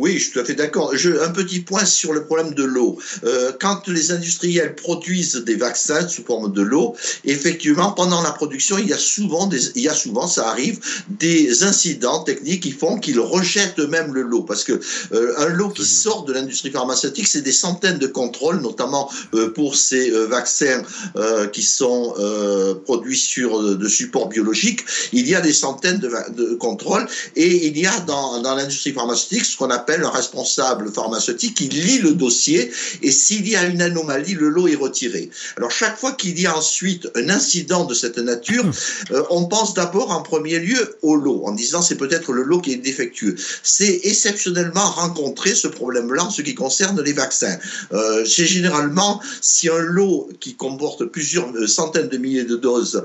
Oui, 0.00 0.14
je 0.14 0.22
suis 0.24 0.32
tout 0.32 0.40
à 0.40 0.44
fait 0.46 0.54
d'accord. 0.54 0.94
Un 0.94 1.28
petit 1.28 1.60
point 1.60 1.84
sur 1.84 2.14
le 2.14 2.24
problème 2.24 2.54
de 2.54 2.64
l'eau. 2.64 2.98
Euh, 3.24 3.52
quand 3.60 3.86
les 3.86 4.12
industriels 4.12 4.74
produisent 4.74 5.36
des 5.36 5.56
vaccins 5.56 6.08
sous 6.08 6.24
forme 6.24 6.54
de 6.54 6.62
l'eau, 6.62 6.96
effectivement, 7.26 7.92
pendant 7.92 8.22
la 8.22 8.30
production, 8.30 8.78
il 8.78 8.88
y 8.88 8.94
a 8.94 8.98
souvent, 8.98 9.46
des, 9.46 9.60
il 9.74 9.82
y 9.82 9.88
a 9.88 9.94
souvent, 9.94 10.26
ça 10.26 10.48
arrive, 10.48 10.80
des 11.10 11.64
incidents 11.64 12.22
techniques 12.22 12.62
qui 12.62 12.72
font 12.72 12.98
qu'ils 12.98 13.20
rejettent 13.20 13.78
eux-mêmes 13.78 14.14
le 14.14 14.22
lot. 14.22 14.42
Parce 14.42 14.64
que 14.64 14.80
euh, 15.12 15.34
un 15.36 15.48
lot 15.48 15.68
qui 15.68 15.84
sort 15.84 16.24
de 16.24 16.32
l'industrie 16.32 16.70
pharmaceutique, 16.70 17.28
c'est 17.28 17.42
des 17.42 17.52
centaines 17.52 17.98
de 17.98 18.06
contrôles, 18.06 18.62
notamment 18.62 19.10
euh, 19.34 19.52
pour 19.52 19.76
ces 19.76 20.10
vaccins 20.10 20.82
qui 21.52 21.62
sont 21.62 22.14
produits 22.84 23.18
sur 23.18 23.76
de 23.76 23.88
supports 23.88 24.28
biologiques. 24.28 24.80
Il 25.12 25.28
y 25.28 25.34
a 25.34 25.42
des 25.42 25.52
centaines 25.52 25.98
de, 25.98 26.10
de 26.30 26.54
contrôles 26.54 27.06
et 27.36 27.66
il 27.66 27.76
y 27.78 27.86
a 27.86 28.00
dans, 28.00 28.40
dans 28.40 28.54
l'industrie 28.54 28.92
pharmaceutique 28.92 29.44
ce 29.44 29.56
qu'on 29.56 29.70
appelle 29.70 29.89
un 29.98 30.10
responsable 30.10 30.92
pharmaceutique 30.92 31.56
qui 31.56 31.68
lit 31.68 31.98
le 31.98 32.12
dossier 32.12 32.70
et 33.02 33.10
s'il 33.10 33.48
y 33.48 33.56
a 33.56 33.64
une 33.64 33.82
anomalie, 33.82 34.34
le 34.34 34.48
lot 34.48 34.68
est 34.68 34.76
retiré. 34.76 35.30
Alors 35.56 35.70
chaque 35.70 35.98
fois 35.98 36.12
qu'il 36.12 36.38
y 36.40 36.46
a 36.46 36.56
ensuite 36.56 37.08
un 37.14 37.28
incident 37.28 37.84
de 37.84 37.94
cette 37.94 38.18
nature, 38.18 38.64
hum. 38.64 38.72
euh, 39.12 39.22
on 39.30 39.46
pense 39.46 39.74
d'abord 39.74 40.10
en 40.10 40.22
premier 40.22 40.58
lieu 40.58 40.98
au 41.02 41.16
lot, 41.16 41.42
en 41.46 41.52
disant 41.52 41.82
c'est 41.82 41.96
peut-être 41.96 42.32
le 42.32 42.42
lot 42.42 42.60
qui 42.60 42.72
est 42.72 42.76
défectueux. 42.76 43.34
C'est 43.62 44.00
exceptionnellement 44.04 44.88
rencontré 44.90 45.54
ce 45.54 45.68
problème-là 45.68 46.24
en 46.24 46.30
ce 46.30 46.42
qui 46.42 46.54
concerne 46.54 47.00
les 47.02 47.12
vaccins. 47.12 47.58
Euh, 47.92 48.24
c'est 48.24 48.46
généralement 48.46 49.20
si 49.40 49.68
un 49.68 49.78
lot 49.78 50.28
qui 50.40 50.54
comporte 50.54 51.04
plusieurs 51.06 51.50
euh, 51.54 51.66
centaines 51.66 52.08
de 52.08 52.16
milliers 52.16 52.44
de 52.44 52.56
doses 52.56 53.02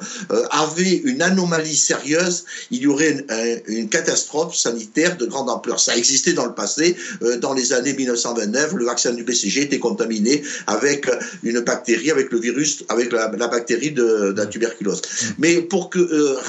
avait 0.52 1.02
une 1.04 1.22
anomalie 1.22 1.76
sérieuse, 1.76 2.46
il 2.72 2.82
y 2.82 2.88
aurait 2.88 3.12
une, 3.12 3.26
une 3.68 3.90
catastrophe 3.90 4.56
sanitaire 4.56 5.18
de 5.18 5.26
grande 5.26 5.50
ampleur. 5.50 5.80
Ça 5.80 5.94
a 5.94 5.96
existé 5.96 6.34
dans 6.34 6.46
le 6.46 6.54
passé 6.54 6.65
passé, 6.66 6.96
euh, 7.22 7.38
dans 7.38 7.54
les 7.54 7.74
années 7.74 7.94
1929, 7.94 8.74
le 8.74 8.86
vaccin 8.86 9.12
du 9.14 9.24
BCG 9.24 9.58
était 9.68 9.80
contaminé 9.80 10.42
avec 10.66 11.08
une 11.44 11.60
bactérie, 11.60 12.10
avec 12.10 12.32
le 12.32 12.40
virus, 12.40 12.84
avec 12.90 13.12
la, 13.12 13.28
bactérie 13.28 13.92
de, 13.92 14.34
la 14.36 14.46
tuberculose. 14.48 15.02
Mais 15.38 15.54
pour 15.62 15.90
que 15.92 16.02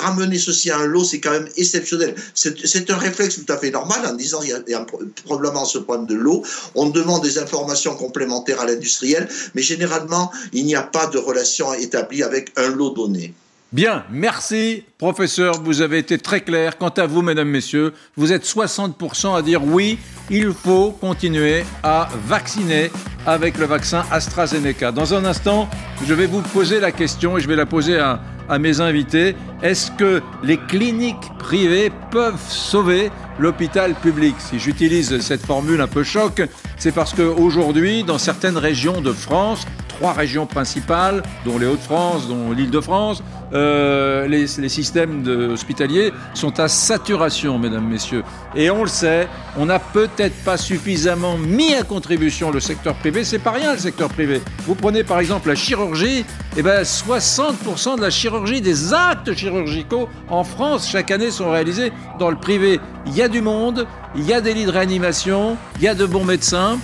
ramener 0.05 0.39
ceci 0.39 0.71
à 0.71 0.79
un 0.79 0.87
lot, 0.87 1.05
c'est 1.05 1.21
quand 1.21 1.33
même 1.39 1.49
exceptionnel. 1.57 2.15
C'est 2.35 2.91
un 2.91 2.97
réflexe 2.97 3.35
tout 3.41 3.53
à 3.53 3.59
fait 3.59 3.71
normal 3.71 4.01
en 4.07 4.15
disant 4.15 4.41
il 4.43 4.51
y 4.51 4.53
a, 4.53 4.61
il 4.67 4.73
y 4.73 4.75
a 4.75 4.87
probablement 5.25 5.65
ce 5.65 5.79
problème 5.79 6.07
de 6.07 6.15
l'eau. 6.15 6.43
On 6.75 6.89
demande 6.89 7.23
des 7.23 7.39
informations 7.39 7.95
complémentaires 7.95 8.61
à 8.61 8.67
l'industriel, 8.67 9.29
mais 9.55 9.63
généralement, 9.63 10.31
il 10.53 10.65
n'y 10.65 10.77
a 10.77 10.83
pas 10.83 11.07
de 11.07 11.19
relation 11.19 11.75
établie 11.75 12.23
avec 12.23 12.53
un 12.57 12.69
lot 12.69 12.91
donné. 12.91 13.35
Bien, 13.77 14.05
merci 14.11 14.85
professeur, 14.97 15.61
vous 15.63 15.83
avez 15.83 15.99
été 15.99 16.17
très 16.17 16.41
clair. 16.41 16.79
Quant 16.79 16.89
à 16.89 17.07
vous, 17.07 17.21
mesdames, 17.21 17.51
messieurs, 17.51 17.93
vous 18.17 18.33
êtes 18.33 18.47
60% 18.47 19.37
à 19.37 19.43
dire 19.43 19.63
oui, 19.63 19.99
il 20.31 20.55
faut 20.55 20.93
continuer 20.93 21.63
à 21.83 22.09
vacciner 22.27 22.91
avec 23.27 23.59
le 23.59 23.67
vaccin 23.67 24.07
AstraZeneca. 24.11 24.93
Dans 24.93 25.13
un 25.13 25.27
instant, 25.27 25.69
je 26.07 26.15
vais 26.15 26.25
vous 26.25 26.41
poser 26.41 26.81
la 26.81 26.91
question 26.91 27.37
et 27.37 27.43
je 27.43 27.49
vais 27.49 27.55
la 27.55 27.67
poser 27.67 27.99
à, 27.99 28.19
mes 28.59 28.81
invités. 28.81 29.37
Est-ce 29.63 29.91
que 29.91 30.23
les 30.43 30.57
cliniques 30.57 31.31
privées 31.39 31.93
peuvent 32.11 32.41
sauver 32.49 33.11
l'hôpital 33.39 33.95
public? 33.95 34.37
Si 34.39 34.59
j'utilise 34.59 35.21
cette 35.21 35.45
formule 35.45 35.83
un 35.83 35.87
peu 35.87 36.03
choc, 36.03 36.41
c'est 36.79 36.93
parce 36.93 37.13
qu'aujourd'hui, 37.13 38.05
dans 38.05 38.17
certaines 38.17 38.57
régions 38.57 39.03
de 39.03 39.13
France, 39.13 39.67
trois 39.89 40.13
régions 40.13 40.47
principales, 40.47 41.23
dont 41.45 41.59
les 41.59 41.67
Hauts-de-France, 41.67 42.29
dont 42.29 42.53
l'Île-de-France, 42.53 43.23
euh, 43.53 44.27
les, 44.27 44.47
systèmes 44.47 45.25
hospitaliers 45.53 46.13
sont 46.35 46.59
à 46.59 46.69
saturation, 46.69 47.59
mesdames, 47.59 47.87
messieurs. 47.87 48.25
Et 48.55 48.71
on 48.71 48.83
le 48.83 48.89
sait, 48.89 49.29
on 49.57 49.67
n'a 49.67 49.79
peut-être 49.79 50.35
pas 50.45 50.57
suffisamment 50.57 51.39
mis 51.39 51.75
à 51.75 51.83
contribution 51.83 52.51
le 52.51 52.61
secteur 52.61 52.95
privé. 52.95 53.25
C'est 53.25 53.39
pas 53.39 53.53
rien 53.53 53.73
le 53.73 53.79
secteur 53.79 54.09
privé. 54.09 54.41
Vous 54.67 54.75
prenez 54.75 55.05
par 55.05 55.21
exemple 55.21 55.49
la 55.49 55.55
chirurgie, 55.55 56.21
et 56.21 56.25
eh 56.59 56.63
ben 56.63 56.83
60% 56.83 57.97
de 57.97 58.03
la 58.03 58.11
chirurgie, 58.11 58.61
des 58.61 58.93
actes 58.93 59.35
chirurgicaux 59.35 60.09
en 60.29 60.43
France 60.43 60.89
chaque 60.91 61.11
année 61.11 61.31
sont 61.31 61.51
réalisés 61.51 61.93
dans 62.19 62.31
le 62.31 62.37
privé. 62.37 62.81
Il 63.07 63.15
y 63.15 63.23
a 63.23 63.29
du 63.29 63.43
monde, 63.43 63.87
il 64.17 64.27
y 64.27 64.33
a 64.33 64.41
des 64.41 64.55
lits 64.55 64.65
de 64.65 64.71
réanimation, 64.71 65.57
il 65.77 65.83
y 65.83 65.89
a 65.89 65.95
de 65.95 66.07
bons 66.07 66.25
médecins. 66.25 66.79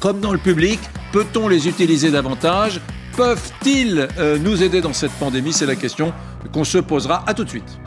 Comme 0.00 0.20
dans 0.20 0.32
le 0.32 0.38
public, 0.38 0.80
peut-on 1.12 1.48
les 1.48 1.68
utiliser 1.68 2.10
davantage? 2.10 2.80
Peuvent-ils 3.16 4.08
euh, 4.18 4.38
nous 4.38 4.62
aider 4.62 4.80
dans 4.80 4.92
cette 4.92 5.12
pandémie? 5.12 5.52
C'est 5.52 5.66
la 5.66 5.76
question 5.76 6.12
qu'on 6.52 6.64
se 6.64 6.78
posera. 6.78 7.24
À 7.26 7.34
tout 7.34 7.44
de 7.44 7.50
suite. 7.50 7.78